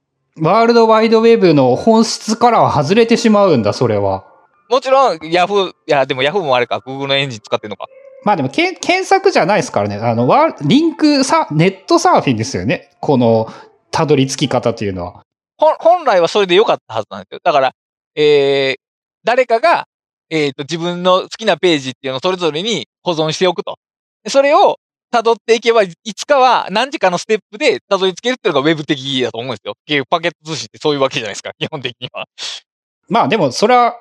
[0.40, 4.24] ワールドワイドウェブの本質からは外れてしまうんだ、それは。
[4.68, 7.86] もちろん、Yahoo、いや、でも Yahoo もあれか、Google のエンジン使ってるのか。
[8.24, 9.96] まあでもけ、検索じゃないですからね。
[9.96, 12.90] あの、ワリンクさ、ネットサーフィンですよね。
[13.00, 13.48] この、
[13.92, 15.22] たどり着き方というのは。
[15.58, 17.40] 本来はそれで良かったはずなんですよ。
[17.42, 17.72] だから、
[18.16, 18.80] えー、
[19.24, 19.86] 誰かが、
[20.30, 23.78] えっ、ー、と、自分の好きなページっていうのをそれぞれに保存しておくと。
[24.28, 24.78] それを
[25.12, 29.74] 辿っていけば、いつかは何時かのステップで辿り着けるっていうのがウェブ的だと思うんですよ。
[29.86, 32.26] 結局パケット通信ってそういうわけじゃないですか、 基本的には。
[33.08, 34.00] まあでも、それは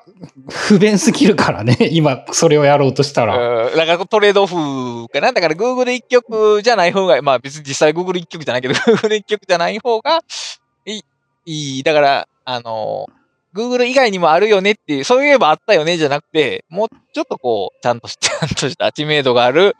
[0.49, 1.77] 不便すぎるからね。
[1.91, 3.69] 今、それをやろうとしたら。
[3.69, 5.31] だからトレードオフかな。
[5.31, 10.21] だから Google 一曲じゃない方が、まあ別に実際 Google 一曲じゃないけど、 Google 一曲じゃない方が
[10.85, 11.01] い
[11.45, 11.83] い。
[11.83, 13.05] だから、あの、
[13.55, 19.75] Google 以外にもあるよねっていう、そういえばあったよねじゃなくて、もうちょっとこう、ちゃんとし、 ちゃんとした知名度がある、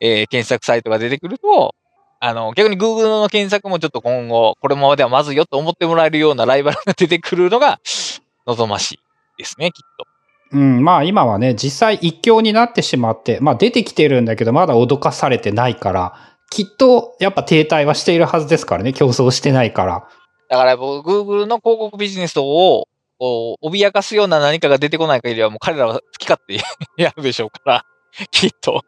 [0.00, 1.74] えー、検索サイトが出てくると、
[2.20, 7.80] あの、逆に Google の検索もちょっと今後、これまではまずいよと思ってもらえるようなライバルが 出てくるのが
[8.46, 9.00] 望ましい
[9.36, 10.06] ですね、きっと。
[10.52, 16.14] うん、まあ今はね、実際一強になってしまって、まあ出てきてるんだけど、まだ脅かされてないから、
[16.50, 20.06] きっとやっぱ停滞はしているはずですからね、競争してないから。
[20.48, 22.86] だから僕、Google の広告ビジネスを
[23.22, 26.56] こう、脅かすような何かが出てこない限りはもう彼らは好き勝手
[27.00, 27.84] やるでしょうから、
[28.32, 28.82] きっと。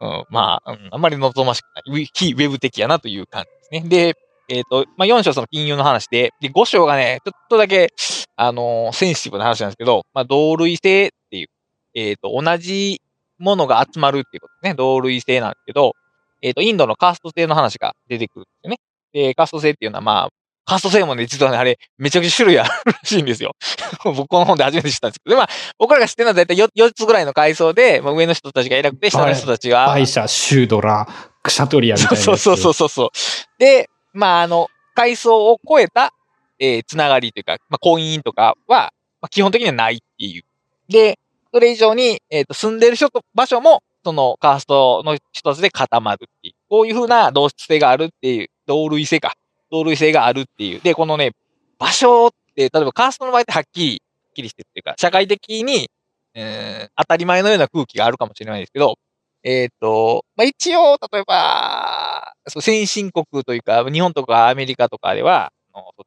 [0.00, 2.08] うん、まあ、うん、あんまり望ましくない。
[2.14, 3.88] 非ウェブ的やなという感じですね。
[3.90, 4.16] で、
[4.48, 7.92] えっ、ー、と、まあ、4章その金融の話で、で、5章がね、ちょっとだけ、
[8.36, 11.48] あのー、センシティブな話なんですけど、まあ、同類性っていう、
[11.92, 13.02] えっ、ー、と、同じ
[13.38, 14.74] ものが集まるっていうことですね。
[14.74, 15.92] 同類性なんですけど、
[16.40, 18.78] えっ、と、インドのカースト性の話が出てくるんですよね。
[19.12, 20.30] で、カースト性っていうのは、まあ、
[20.64, 23.52] カースト性もね、実はね、あれ、めちゃくちゃ種類あるらしいんですよ。
[24.04, 25.48] 僕この本で初めて知ったんですけど、まあ、
[25.78, 29.86] 僕らが知ってるのは大体 4, 4つぐらいの階層で、まあ、上の人たちが偉くて、下の人たちが。
[29.86, 31.08] バイシャ、シュードラ、
[31.42, 32.16] クシャトリアみたいな。
[32.16, 33.10] そうそうそうそうそう。
[33.58, 36.12] で、まあ、あの、階層を超えた、
[36.58, 40.44] えー、つながりというか、まあ、婚姻とかは、まあ、基本的にはないっていう。
[40.88, 41.18] で、
[41.52, 46.54] それ以上に、えっ、ー、と、住んでる人と場所も、そのカーストの一つで固まるっていう。
[46.68, 49.34] こういうふうな同質性があるっていう、同類性か。
[49.72, 50.80] 同類性があるっていう。
[50.80, 51.32] で、このね、
[51.78, 55.90] 場所って、例えばカーストの場合ってはっきり、はっきりしてるっていうか、社会的に、
[56.34, 58.96] えー、当たり前のような空気があるかもしれないですけど、
[59.42, 65.52] えっ、ー、と、まあ、一応、例えば、先進国というか、日本とかアメリカとかでは、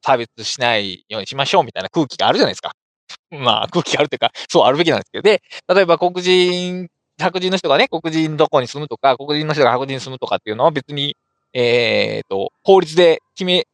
[0.02, 2.72] 差別しないようにしましょうみたいな空気があるじゃないですか。
[3.30, 6.88] まあ、空気があるというか、そうあるべきなんですけど、で、例えば黒人、
[7.18, 11.16] 白人の人がね、黒人どこに住むとか、黒人の人が白人に住むとかっていうのは別に
[11.58, 13.66] えっ、ー、と、法律で決め、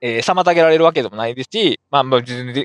[0.00, 2.20] えー、妨げられるわけでもないですし、まあ、まあ、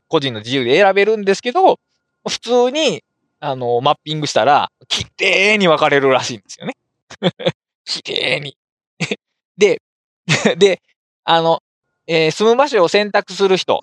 [0.08, 1.80] 個人の自由で選べるんですけど、
[2.28, 3.04] 普通に、
[3.40, 6.74] あの、マッピングしたら、綺麗に分かれるらしいんですよね。
[7.86, 8.58] 綺麗に。
[9.58, 9.80] で、
[10.58, 10.82] で、
[11.24, 11.62] あの、
[12.08, 13.80] えー、住む場所を選択する人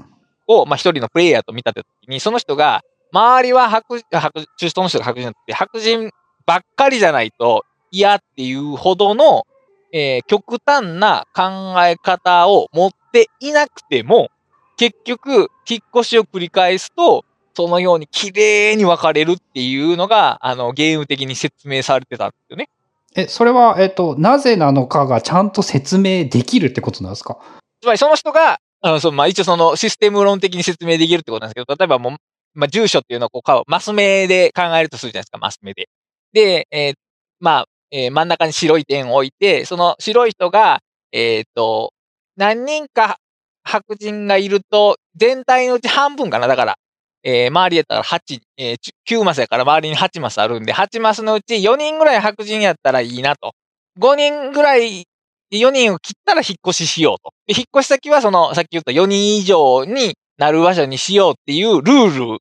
[0.49, 2.83] を、まあ、一人のプレイヤーと見たときに、その人が、
[3.13, 6.11] 周りは白、白、中東の人が白人って、白人
[6.47, 9.45] ばっかりじゃないと嫌っていうほどの
[9.93, 14.31] えー、極端な考え方を持っていなくても、
[14.77, 17.25] 結局、引っ越しを繰り返すと、
[17.55, 22.69] そのように綺麗に分かれるっていうのが、あの、ゲーム的に説明されてたんですよね。
[23.17, 27.39] え、それは、えっと、なぜなのかがちゃんと説明できるってことなんですか？
[27.83, 32.13] つまりその人が、あの、そのまあ、一応そのシステム論的に説明できるってことなんですけど、例えばもう、
[32.55, 35.89] まあ、住所っていうのをこう、マス目で考えるとするじゃないですか、マス目で。
[36.33, 36.95] で、えー、
[37.41, 40.81] まあ、えー、真ん中に白い点を置いて、その白い人が、
[41.13, 41.93] えっ、と、
[42.37, 43.19] 何人か
[43.65, 46.77] 白人がいると、全体のうち半分かな、だから、
[47.23, 48.77] えー、周りやったら8、えー、
[49.09, 53.53] 9マスやから周りに8マスあるんで、8マスのうち4人ぐらい白人やったらいいなと。
[53.99, 55.05] 5人ぐらい、
[55.53, 57.33] 4人を切ったら引っ越ししようと。
[57.47, 62.39] で引っ越し先はその、さっき言った4人以上になる場所にしようっていうルール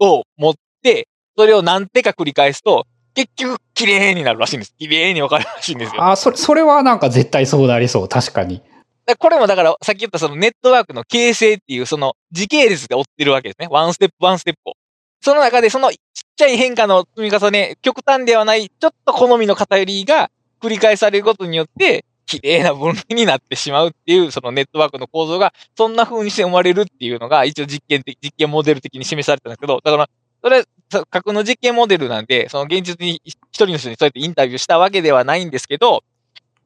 [0.00, 4.74] を持って、それを何手か繰り返すと、結局、綺麗になるらしいんです。
[4.78, 6.02] 綺麗に分かるらしいんですよ。
[6.02, 8.08] あ、それ、それはなんか絶対そうなりそう。
[8.08, 8.62] 確かに。
[9.06, 13.68] でこれもだから、さっき言ったそのネットワークの形成っていう、その時系列で追ってるわけですね。
[13.70, 14.74] ワンステップ、ワンステップを。
[15.20, 15.96] その中で、そのちっ
[16.36, 30.08] ちゃい変化の積み重ね、極端ではない、ちょっと好みの偏りが繰り返されることによって、綺麗な分類になってしまうっていう、そのネットワークの構造が、そんな風にして生まれるっていうのが、一応実験的、実験モデル的に示されたんですけど、だから、
[30.42, 30.66] それ、さ
[31.10, 36.04] 架空の実験モデルなんで、その現実に一人の人にそうやってインタビューしたわけではないんですけど、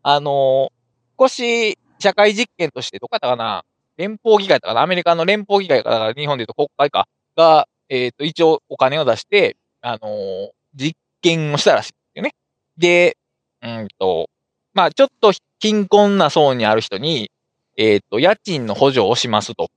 [0.03, 0.71] あの
[1.19, 3.65] 少し社会実験として、どこやったかな
[3.97, 12.35] 連邦議会だかなアメリカの連邦議会か、だから日本で言うと国会か、が、えっ、と、一応お金を出して、あの実験をしたらしいですよね。
[12.77, 13.17] で、
[13.63, 14.29] うんと、
[14.75, 17.31] まあちょっと貧困な層にある人に、
[17.77, 19.71] えっ、と、家賃の補助をしますと。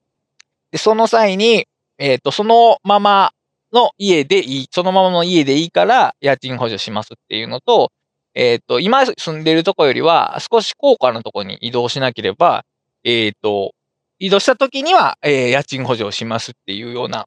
[0.71, 3.31] で、その際に、えっ、と、そのまま
[3.73, 7.91] の家でいい、そのままの家でいいから家賃補助しますっていうのと、
[8.35, 12.63] えっ、と、今住んでるとこよりは少し高価なとこに移動しなければ、
[13.03, 13.73] えっ、と、
[14.19, 17.25] 移動した時には、えー家賃補助をしますっていうような、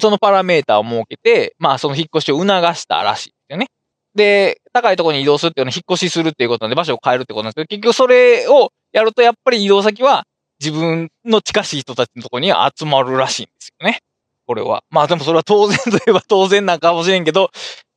[0.00, 3.66] そのパラメーターを設けて、まあその引っ越しを促したらしいですよね。
[4.14, 10.24] で、高いところに移動するっていうのは引っ越しするっていうことなんで場所を変えるってことなんですけど、結局それをやるとやっぱり移動先は
[10.60, 14.00] 自分の近しい人たちのところに集まるらしいんですよね。
[14.46, 14.84] これは。
[14.90, 17.50] まあでもそれは当然といえば当然なんかもしれんけど、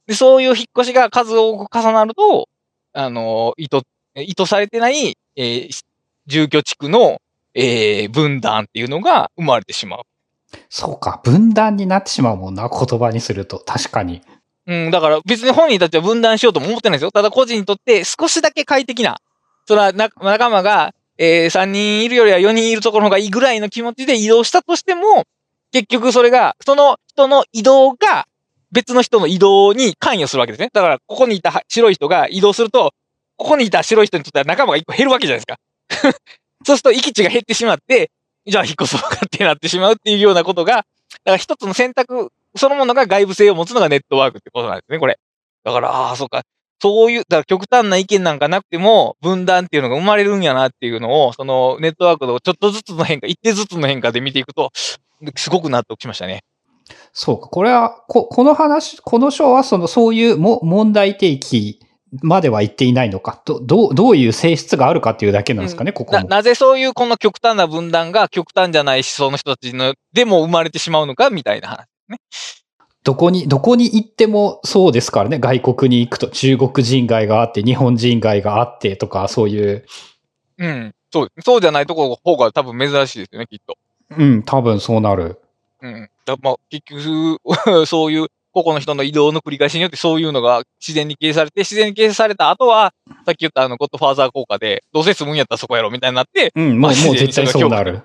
[0.08, 2.50] でそういう引っ越しが数多く重なると、
[2.94, 3.82] あの、意図、
[4.16, 5.82] 意図されてない、えー
[6.26, 7.22] 住居地区の、
[7.54, 10.02] えー分断っていうのが生まれてしまう。
[10.70, 13.60] そうか、分断になってしまうもんな、言葉にすると。
[13.60, 14.22] 確かに。
[14.66, 17.12] うん、だから別に本人たちは分断しようとも思ってないですよ。
[17.12, 19.18] ただ個人にとって少しだけ快適な、
[19.66, 25.24] それはな仲間が、えー3人いるよりは4人いるところの方がいいぐらいの気持ちで移動したとしても、
[25.72, 28.26] 結局それが、その人の移動が
[28.72, 30.70] 別の人の移動に関与するわけですね。
[30.74, 32.94] だから、ここにいた白い人が移動すると、
[33.38, 35.58] ここにいた白い人にとっては仲間が一個減るわけじゃないですか。
[36.66, 38.12] そうすると、域地が減ってしまって、
[38.46, 40.86] じゃあ引っ越そうかってなってしまうっていうようなことが、だか
[41.32, 45.18] ら一つの選択そのものが外部性を持つのがネットワークってことなんですね、これ。
[45.64, 46.44] だから、ああ、そうか。
[46.80, 54.72] そういう、だから極端な意見なんかなくても、分断っていうのが生まれるんやなっていうのを、そのネットワークのちょっとずつの変化、一定ずつの変化で見ていくと、
[55.36, 56.44] すごく納得しましたね。
[57.12, 61.80] そうか、これは、ここの話、この章はその、そういうも問題提起
[62.22, 63.42] までは言っていないのか。
[63.46, 66.28] ど、どう、どういう性質があるかっていうだけなんですかね、ここな、も。
[66.30, 72.18] なぜそういうこの極端な分断が極端じゃない思想の人たちの、でも生まれてしまうのかみたいな話ね。
[73.08, 75.40] どこに、どこに行ってもそうですからね。
[75.40, 79.86] 外国に行くと中国人街があって、日本人街があってとか、そういう。
[80.58, 80.94] うん。
[81.14, 83.78] そう、そうじゃないところの方が多分珍しいですよね、きっと。
[84.10, 85.40] うん、多分そうなる。
[85.82, 86.10] うん。
[86.26, 87.40] だまあ、結局、
[87.88, 92.94] そういう、個々の人の移動の繰り返しによってそういうのが自然に形成されて、自然に形成された後は、
[93.26, 98.02] さっき言ったあの、ゴッドファーザー効果で、どうせ住むんやったらそこやろ、みたいになって、うん、まあもう絶対そうなる。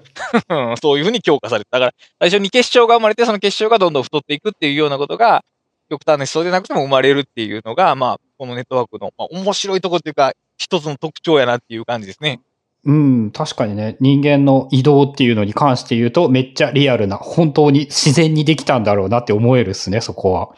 [0.48, 5.44] うんそういうふうに強化されて、だから、最初に結晶が生まれて、その結晶がどんどん太っていくっていうようなことが、
[5.90, 12.40] 極端な思想でなくても生まれるっていうのが、まあ、このネットワークの、まあ、面白いところっていうか、一つの特徴やなっていう感じですね。
[12.84, 20.50] うん、確かにね、人間の移動っていうのに関して言うと、めっちゃリアルな、本当に自然にできたんだろうなって思えるっすね、そこは。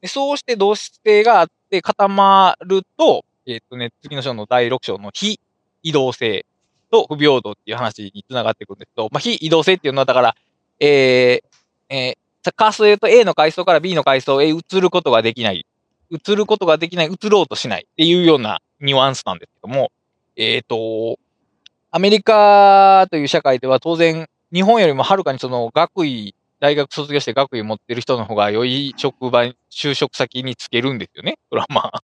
[0.00, 5.38] でそうして同質性があって固まると、えっ、とね、次の章の第6章の非
[5.82, 6.46] 移動性
[6.92, 10.36] と不平等っていう話につながっていくんですけど、まあ、非移動性っていうのはだから、
[10.78, 15.66] えー、えー、カースで言うと A の階層から B の階層へ移ることができない。
[16.10, 19.90] 移ることができない、移ろうとしないっていうようなニュアンスなんですけども、
[20.36, 21.18] えっ、と、
[21.90, 31.38] アメリカという社会では当然、日本よりもはるかにその学位、大学卒業して学位持ってる人の方が良い職場に、就職先につけるんですよね。
[31.48, 32.02] それはまあ。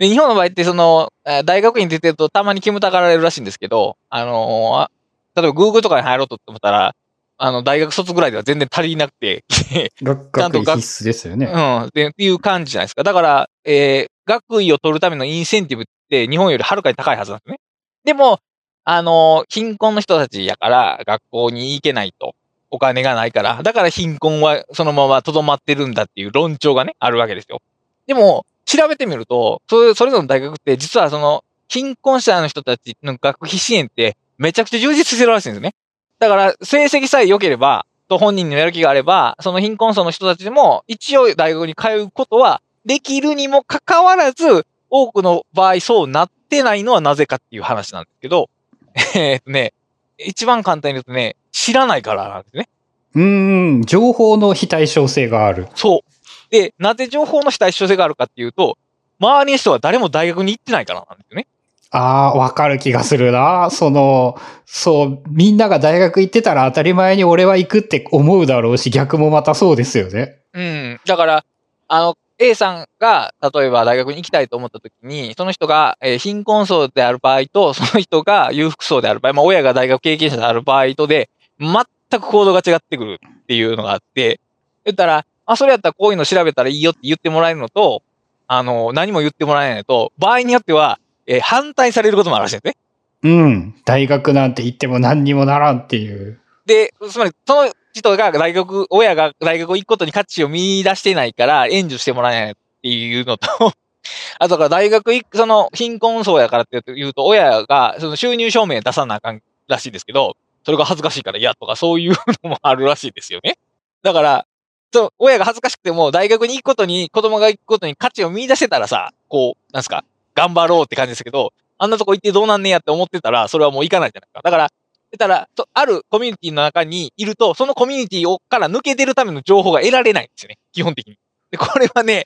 [0.00, 4.90] で、日本の場合ってその、えー大学院出てるとたまに煙たがられるらしいんですけど、あのーあ
[5.36, 6.94] 例えば Google とかに入ろうと思ったら、
[7.36, 9.44] あの、大学卒ぐらいでは全然足りなくて、
[10.02, 11.46] 学学学位必須ですよね。
[11.46, 11.90] うん。
[11.94, 13.02] で、っていう感じじゃないですか。
[13.02, 17.58] だから、えー学位を取るためのインセンティブって日本よりはるかに高いはずなんですね。
[18.04, 18.38] でも、
[18.84, 22.34] あのー貧困の人たちやから学校に行けないと。
[22.70, 23.62] お金がないから。
[23.62, 27.60] だから貧困はそのまま留まってるんだっていう論調がね、あるわけですよ。
[28.06, 28.46] でも、
[28.76, 35.74] 調べてみると、それそれぞれの大学って実はその、貧困者の人たちの学費支援ってめちゃくちゃ充実してるらしいんですね。
[36.20, 48.50] だから、成績さえ良ければ、と本人のやる気があれば、その貧困層の人たちでも、一応大学に通うことはできるにもかかわらず、多くの場合そうなってないのはなぜかっていう話なんですけど、
[49.14, 49.72] えーっとね、
[50.18, 52.68] 一番簡単に言うとね、知らないからなんですね。
[53.14, 55.68] うーん、情報の非対称性がある。
[55.74, 56.19] そう。
[56.50, 58.76] で、なぜ情報の非対称性があるかっていうと、
[59.18, 61.46] 周りの人は誰も大学に行ってないからなんですよね。
[61.92, 63.68] ああ、わかる気がするな。
[63.70, 70.38] その、そう、みんなが大学行ってたら当たり前に俺は行くって思うだろうし、逆もまたそうですよね。
[70.52, 71.00] うん。
[71.04, 71.44] だから、
[71.88, 81.28] あの、A さんが、例えば大学に行きたいと思った時に、その人が、えー貧困層である場合と、その人が裕福層である場合、まあ親が大学経験者である場合とで、
[81.58, 81.74] 全
[82.20, 84.40] く行動が違ってくるっていうのがあって、
[84.84, 88.02] 言ったら、あ、それやったらこういうの調べたらいいよって言ってもらえるのと、
[88.46, 92.76] あの、何も言ってもらえないのと、場合によっては、えー反対されることもあるらしいんですね。
[93.22, 93.74] うん。
[93.84, 96.40] 大学なんて行っても何にもならんっていう。
[96.66, 103.48] で、つまり、その人が大学、親が大学行くことに価値を見出してないから援助してもらえないっていうのと、
[104.38, 113.58] あとだから大学行く、その貧困層やからって言うと、親がその収入証明出さなあかんらしいですけど、それが恥ずかしいから嫌とかそういうのもあるらしいですよね。
[114.02, 114.46] だから、
[114.92, 124.40] そう、親が恥ずかしくても大学に行くことに、子供が行くことに価値を見出してたらさ、こう、なんすか、頑張ろうって感じですけど、あんなとこ行ってどうなんねやって思ってたら、それはもう行かないじゃないか。
[124.42, 124.68] だから、
[125.12, 130.58] 言ったら、あるコミュニティの中にいると、そのコミュニティをから抜け出るための情報が得られないんですよね。
[130.72, 131.18] 基本的に。
[131.50, 132.24] で、これはね、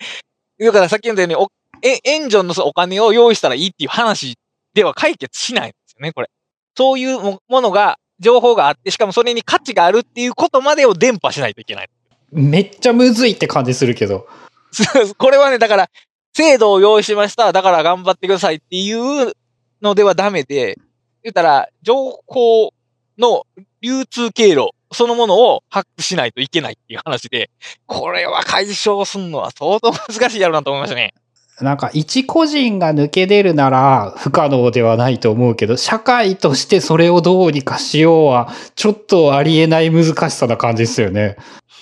[0.59, 1.49] だからさっき言ったように、お
[1.83, 4.39] え援助のお金を用意したらいいっていう話
[4.75, 6.31] では解決しないんですよね、これ。
[6.77, 11.91] そういうものが、情報があって、しかもそれに価値があるっていうことまでを伝播しないといけない。
[12.33, 14.27] めっちゃむずいって感じするけど。
[15.19, 15.91] これはね、だから、
[16.33, 17.53] 制度を用意しました。
[17.53, 19.33] だから頑張ってくださいっていう
[19.81, 20.79] のではダメで、
[21.23, 22.73] 言ったら、情報
[23.19, 23.47] の
[23.81, 27.51] 流通経路そのものを把握しないといけないっていう話で、
[27.87, 31.13] これは解消すんのは相当難しいやろうなと思いましたね。
[31.61, 41.37] なんか一個人が抜け出るなら不可能ではないと思うけど、社会としてそれをどうにかしようは、ちょっとありえない難しさな感じですよね。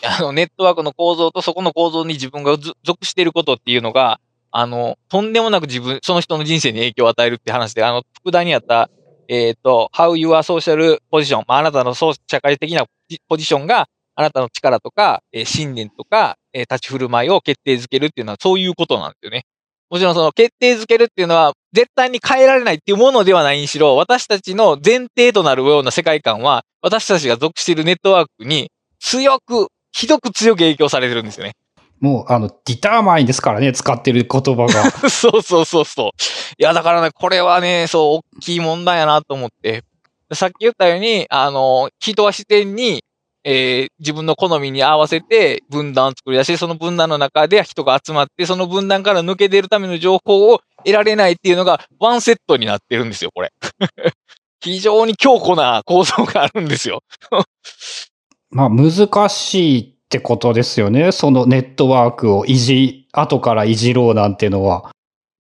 [0.05, 4.21] あの、ネットワークの構造とそこの構造に自分が属していることっていうのが、
[4.51, 8.91] あの、とんでもなく自分、その人の人生に影響を与えるって話で、あの、副題にあった、
[9.29, 12.85] えっ、と、how you are social position、まあ、あなたの社会的な
[13.29, 19.45] ポジションが、あなたの力とか、えー信念とか、えー立ち振る舞いを決定づけるっていうのはそういうことなんですよね。
[19.93, 28.71] もちろんその決定づけるっていうのは絶対に変えられないっていうものではないにしろ、私たちの前提となるような世界観は、私たちが属しているネットワークに
[29.01, 31.53] 強く、ひどく強く影響されてるんですよね。
[32.01, 34.91] もう、あの、ディターマインですからね、使ってる言葉が。
[35.11, 36.11] そうそうそうそう。
[36.57, 39.85] いや、だからね、これはね、そう、大きい問題やなと思って。
[40.33, 43.05] さっき言ったように、あの、人は自然に、
[43.45, 53.53] えー自分の好みに合わせて分断を作り出し、その分断の中で人が集まって、その分断から抜け出るための情報を得られないっていうのがワンセットになってるんですよ、これ。
[54.61, 57.03] 非常に強固な構造があるんですよ。
[58.51, 61.11] まあ、難しいってことですよね。
[61.11, 64.91] そのネットワークをいじ、後からいじろうなんてのは。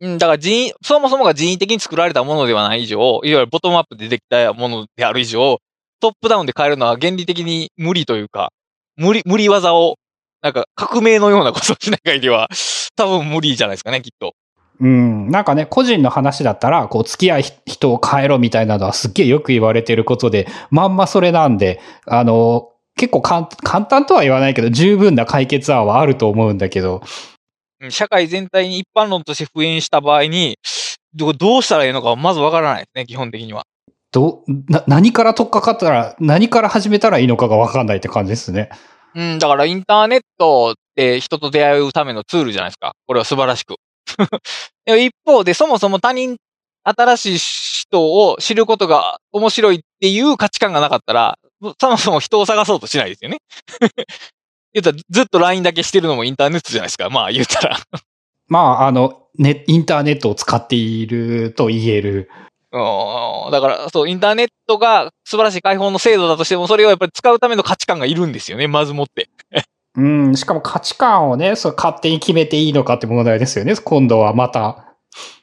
[0.00, 5.58] うん、だから人為、そもそもが人為的に作られたものではない以上、いわゆるボトムアップでできたものである以上、
[6.02, 8.52] トップダウンで変えるのは原理的に無理というか、
[8.96, 9.98] 無理、無理技を、
[10.42, 12.48] なんか革命のようなことをしない限りは、
[12.96, 14.34] 多分無理じゃないですかね、きっと。
[14.80, 15.30] うん。
[15.30, 23.46] なんかね、個人の話だったら、こう、付き合い人を変えろみたいなのはすっげえよく言われてることで、まんまそれなんで、あの、結構簡
[23.86, 27.02] 単とは言わないけど、十分な解決案はあると思うんだけど、
[27.80, 30.56] うん社会全体に一般論として復縁した場合に、
[31.14, 33.64] どどうしたらいいのかはまずわからないですね、基本的には。
[34.12, 38.70] ど、な、何から取っかかったら、何から始めたらいいのかがわかんないって感じですね。
[39.14, 42.92] うん、だからインターネットって人と出会うためのツールじゃないですか。
[43.06, 43.76] これは素晴らしく。
[44.86, 46.36] 一方で、そもそも他人、
[46.84, 51.38] 新しい人を知ることが面白いっていう価値観がなかったら、
[51.80, 53.38] そもそも人を探そうとしないですよね。
[54.74, 57.08] 言ったらずっと LINE だけしてるのもインターネットじゃないですか。
[57.10, 57.78] まあ言ったら。
[58.48, 62.28] まあ、あの、ね、インターネットを使っていると言える。
[62.72, 69.28] うんだから、そう、インターネットが素晴らしい開放の制度だとしても、それをやっぱり使うための価値観がいるんですよね、まずもって。
[69.94, 73.76] うん、しかも価値観をね、そう勝手に決めていいのかって問題ですよね。
[73.76, 74.88] 今度はまた。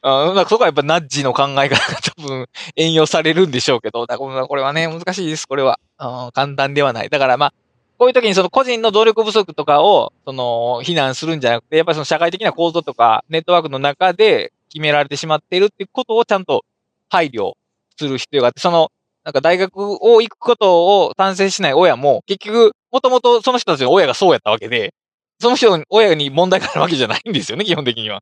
[0.02, 5.80] あなんかそこはやっぱナッジの考え方が多分援用されるんでしょうけど、だからこれはね、難しいです、これは。
[6.00, 7.10] うん簡単ではない。
[7.10, 7.54] だからまあ、
[8.00, 16.64] こういう時にその個人の努力不足とかを、その、非難するんじゃなくて、やっぱりその社会的な構造とか、ネットワークの中で決められてしまっているっていうことをちゃんと
[17.10, 17.54] 配慮
[17.98, 18.90] する必要があって、その、
[19.24, 24.94] なんか大学を行くことを賛成しない親も、結局、もともとその人たちの親がそうやったわけで、
[25.40, 28.22] その人の親に問題があるわけじゃないんですよね、 基本的には。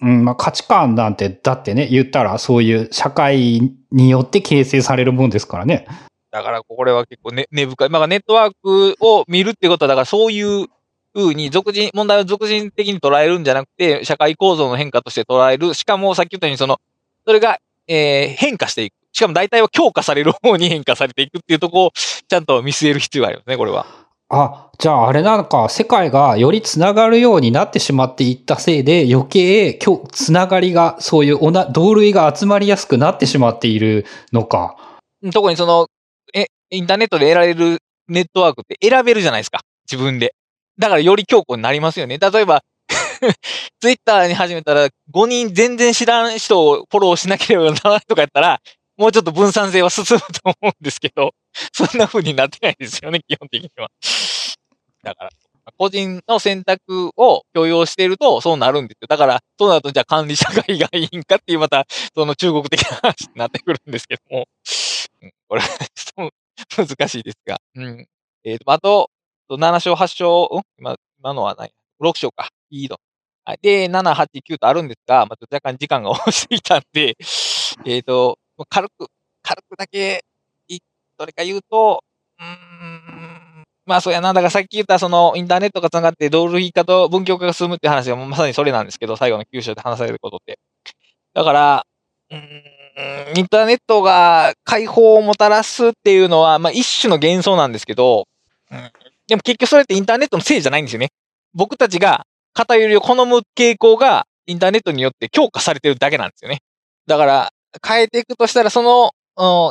[0.00, 5.86] うん、まあ価値観なんて、だってね、言ったらそういう社会によって形成されるもんですからね。
[6.32, 7.88] だから、これは結構ね、根深い。
[7.90, 10.66] まあ、ネットワークを見るってことは、だからそういう
[11.14, 15.74] 風に、俗人、問題を俗人的に捉えるんじゃなくて、社会構造の変化として捉える。
[15.74, 16.80] しかも、さっき言ったように、その、
[17.26, 17.58] それが
[17.88, 18.94] えー変化していく。
[19.12, 21.92] しかも大体は強化される方に変化されていくっていうところを
[22.28, 23.86] ちゃんと見据える必要がありますね、これは。
[24.34, 34.76] あ、じゃああれなのか、世界がよりつながるようになってしまっていったせいで、余計、今日、つながりが、そういうおな、同類が集まりやすくなってしまっているのか。
[35.34, 35.88] 特にその、
[36.32, 39.60] え、インターネットで得られるネットワークって選べるじゃないですか。
[39.90, 40.34] 自分で。
[40.78, 42.16] だからより強固になりますよね。
[42.16, 42.62] 例えば、
[43.80, 48.60] ツイッターに始めたら5人全然知らん人をフォローしなければならないとかやったら、
[48.96, 51.34] もうちょっと分散性は進むと思うんですけど、
[51.72, 53.88] そんな風になってないですよね、基本的には。
[55.02, 55.30] だから、
[55.78, 59.06] 個人の選択を許容しているとそうなるんですよ。
[59.08, 64.46] だから、そうなるとじゃあ管理社会がいいんかっていうまた、その中国的な話になってくるんですけども、
[65.48, 66.30] これはちょっ
[66.76, 67.60] と難しいですが。
[67.76, 68.06] うん。
[68.44, 69.10] えっ、と、あと、
[69.48, 70.62] 7勝、8勝、うん？
[70.78, 71.72] 今、今のはない。
[72.00, 72.48] 6勝か。
[72.70, 72.98] いいの。
[73.60, 77.16] で、7、8、9とあるんですが、まあ、若干時間が押してきたんで、
[77.84, 78.38] えっ、と、
[78.68, 79.08] 軽く、
[79.42, 80.24] 軽くだけ、
[81.18, 82.02] どれか言うと、
[82.40, 84.32] うん、まあそうやな。
[84.32, 90.58] だからさっき言ったそのインターネットが繋がって同類化と文教化が進むって話はもうまさにそれなんですけど、最後の9章で話されることって。
[91.34, 91.86] だから、
[92.30, 98.26] うん、インターネットが解放をもたらすっていうのは、まあ一種の幻想なんですけど、
[98.70, 98.90] うん、
[99.28, 101.10] でも結局それってインターネットのせいじゃないんですよね。
[101.54, 106.60] 僕たちが偏りを好む傾向がインターネットによって強化されてるだけなんですよね。
[107.06, 107.50] だから、
[107.86, 109.12] 変えていくとしたら、その、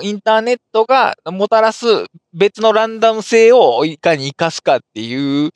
[0.01, 1.85] インターネットがもたらす
[2.33, 5.51] 別のランダム性をいかに活かすかっていう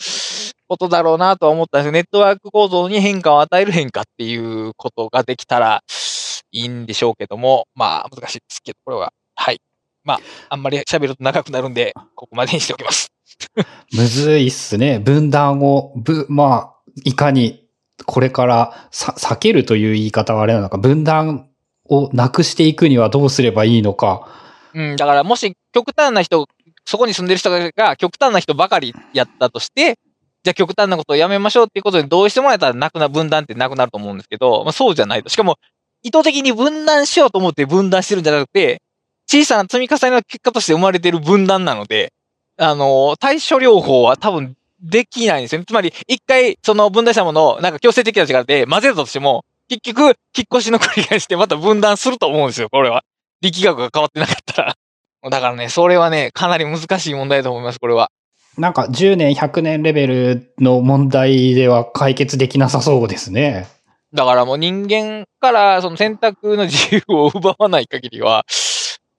[0.67, 1.91] ことだろうなとは思ったんです。
[1.91, 5.83] ネットワーク構造に変化を与える変化っていうことができたら
[6.51, 9.11] いいんでしょうけども、まあ難しいですけど、これは。
[9.35, 9.59] はい。
[10.03, 10.19] まあ、
[10.49, 13.11] あんまり喋ると長くなるんで、ここまでにしておきます。
[13.91, 14.99] むずいっすね。
[14.99, 17.67] 分断を、ぶ、まあ、いかに、
[18.05, 21.49] これから、避けるという言い方はあれなのか、分断
[21.89, 24.27] をなくしていくにはどうすればいいのか。
[24.73, 26.47] うん、だからもし極端な人、
[26.85, 29.97] そこに住んでる人が極端な人ばかりやったとして、
[30.43, 35.29] じゃあ極端なことをやめましょうっていうことで同意してもらえたらなくな、分断ってなくなると思うんですけど、まあそうじゃないと。
[35.29, 35.57] しかも、
[36.03, 38.81] 意図的に分断しようと思って分断してるんじゃなくて、
[39.27, 42.13] 小さな積み重ねの結果として生まれてる分断なので、
[42.57, 45.65] あの、対処療法は多分できないんですよね。
[45.65, 50.13] つまり、一回その分断したものをなんか強制的な力で混ぜたとしても、結局、引っ
[50.53, 53.03] 越しの繰り返しでまた分断すると思うんですよ、これは。
[53.41, 54.75] 力学が変わってなかったら。
[55.29, 58.11] だからね、それはね、かなり難しい問題だと思います、これは。
[58.57, 63.67] なんか10年、100年レベルの問題では解決できなさそうですね。
[64.13, 68.45] だからもう人間からその選択の自由を奪わない限りは、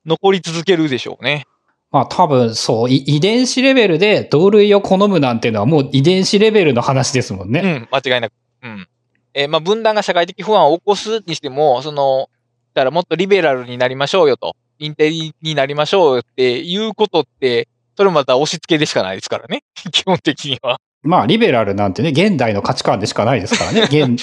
[0.05, 1.45] 残り続けるでしょうね。
[1.91, 7.61] まあ多分そう、い遺伝子レベルで同類を好むなんていうのはもう遺伝子レベルの話ですもんね。
[7.63, 8.33] うん、間違いなく。
[8.63, 8.87] うん。
[9.33, 12.29] えーまあ分断が社会的不安を起こすにしても、その、
[12.73, 19.63] だからもっとリベラルになりましょうよと、インテリになりましょうよっていうことって、それもまた押し付けでしかないですからね。
[19.91, 20.79] 基本的には。
[21.03, 23.81] まあリベラルなんてね、現代の価値観でしかないですからね。
[23.89, 24.21] 現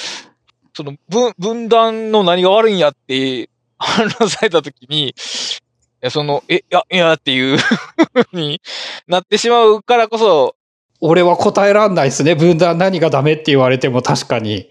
[0.77, 3.49] その分、分断の何が悪いんやって
[3.79, 5.15] 反論されたときに、い
[6.05, 7.59] や、その、え、いや、いやっていう
[8.33, 8.61] に
[9.09, 10.55] なってしまうからこそ、
[11.01, 12.35] 俺は答えらんないですね。
[12.35, 14.69] 分断何がダメって言われても確かに。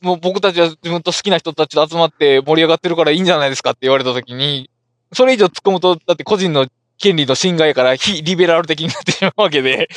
[0.00, 4.70] もう僕たちは自分と好きな人たちと集まって盛り上がってるからいいんじゃないですかって言われたときに、
[5.12, 6.66] それ以上突っ込むと、だって個人の
[6.98, 9.88] 権利の侵害やから非リベラル的になってしまうわけで、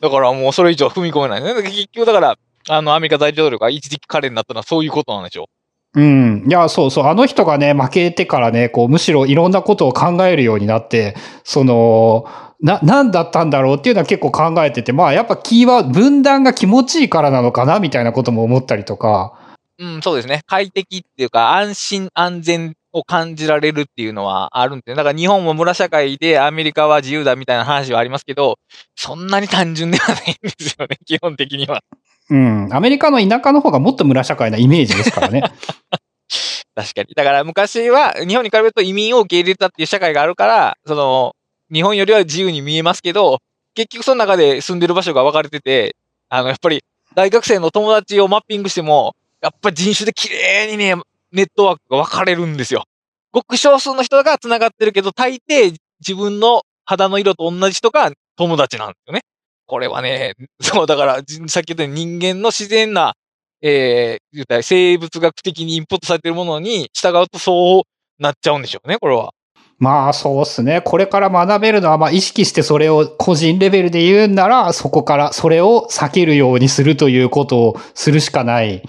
[0.00, 1.62] だからもうそれ以上踏み込めないね。
[1.62, 2.36] 結局だから、
[2.68, 5.59] あの、アメリカ大統領が一時期彼になったのはそういうことなんでしょう
[5.94, 6.44] うん。
[6.46, 7.06] いや、そうそう。
[7.06, 12.26] あの人がね、負けてからね、こう、むしろいろんなことを考えるようになって、その、
[12.62, 19.32] な、なんだったんだろうっていうのは結構考えてて、まあやっぱキーワード、分断が気持ちいいからなのかなみたいなことも思ったりとか。
[19.78, 20.42] うん、そうですね。
[20.46, 28.58] 快適っていうか、安心安全を感じられるっていうのはあるんで、だから日本も村社会でアメリカは自由だみたいな話はありますけど、
[28.96, 31.82] そんなに単純ではないんですよね、 基本的には。
[32.30, 32.68] うん。
[32.72, 35.42] アメリカの田舎の方がもっと村社会なイメージですからね。
[36.74, 37.14] 確かに。
[37.14, 41.34] だから昔は日本に比べると移民を受け入れたっていう社会があるから、その、
[41.72, 43.40] 日本よりは自由に見えますけど、
[43.74, 45.96] 結局その中で住んでる場所が分かれてて、
[46.28, 46.82] あの、やっぱり
[47.14, 50.94] 大学生の友達をマッピングしても、やっぱり人種で綺麗にね、
[51.32, 52.84] ネットワークが分かれるんですよ。
[53.32, 59.20] ごく少数の人が繋がってるけど、大抵自分の肌の色と同じ人が友達なんですよね。
[59.66, 63.14] これはね、そう、だから、さっき言ったように人間の自然な、
[63.62, 69.32] えー、生物学的にインプットされてるものに従うとそうなっちゃうんでしょうね、これは。
[69.78, 70.82] まあそうっすね。
[70.84, 78.82] これから学べるのは、まあ意識してそれを個人レベルで言うんなら、そこからそれを避けるようにするということをするしかない。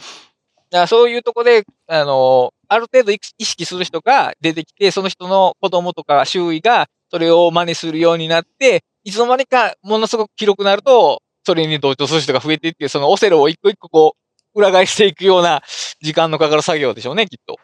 [0.71, 14.15] だそういうとこで、あの、ある程度意識する人が出てきて、その人の子供とか周囲がそれを真似するようになって、いつの間にかものすごく広くなると、それに同調する人が増えていって、そのオセロを一個一個こ
[14.55, 15.61] う、裏返していくような
[16.01, 17.57] 時間のかかる作業でしょうね、きっと。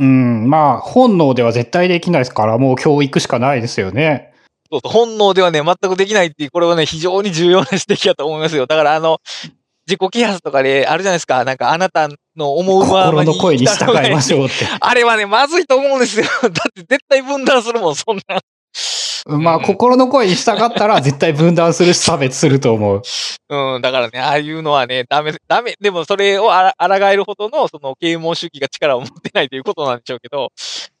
[0.00, 4.32] うん、まあ、本能では絶対できないですから、もう教育しかないですよね。
[4.70, 8.66] そうそう、本能ではね、全くできないっていう、これはね、非常に重要な指摘だと思いますよ。
[8.66, 9.18] だからあの、
[9.86, 11.44] 自己啓発とかであるじゃないですか。
[11.44, 13.32] なんかあなたの思うままに。
[13.32, 14.66] 心の声に従いましょうって。
[14.80, 16.26] あれはね、まずいと思うんですよ。
[16.42, 18.40] だって絶対分断するもん、そんな。
[19.26, 23.02] まあ、心の声に従ったら絶対分断するし差別すると思う。
[23.48, 30.50] うん、だからね、ああいうのはね、ダメ、ダメ、でもそれをあら、抗えるほどの、その、啓蒙主義が力を持ってないということなんでしょうけど、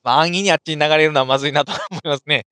[0.02, 2.46] まあ、安易にあっちに流れるのはまずいなと思いますね。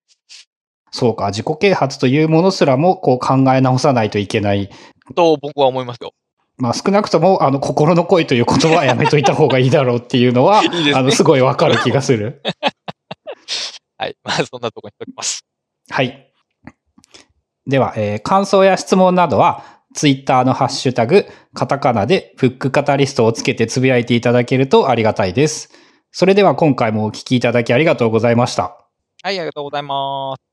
[0.91, 4.69] そうか、自己啓発というものすらも、こう考え直さないといけない。
[5.15, 6.13] と僕は思いますよ。
[6.57, 12.41] まあ少なくとも、あの、心の声という言葉はやめといた方がいいだろうっていうのは、 いいね、あの、すごいわかる気がする。
[13.97, 14.17] はい。
[14.23, 15.45] まあそんなとこにしときます。
[15.89, 16.31] はい。
[17.65, 19.63] では、えー、感想や質問などは、
[19.93, 25.69] ツイッターのハッシュタグ、カタカナでフックカタリストをつけてつぶやいていただけるとありがたいです。
[26.11, 28.75] それでは今回もお聞きいただきありがとうございました。
[29.23, 30.52] はい、ありがとうございます。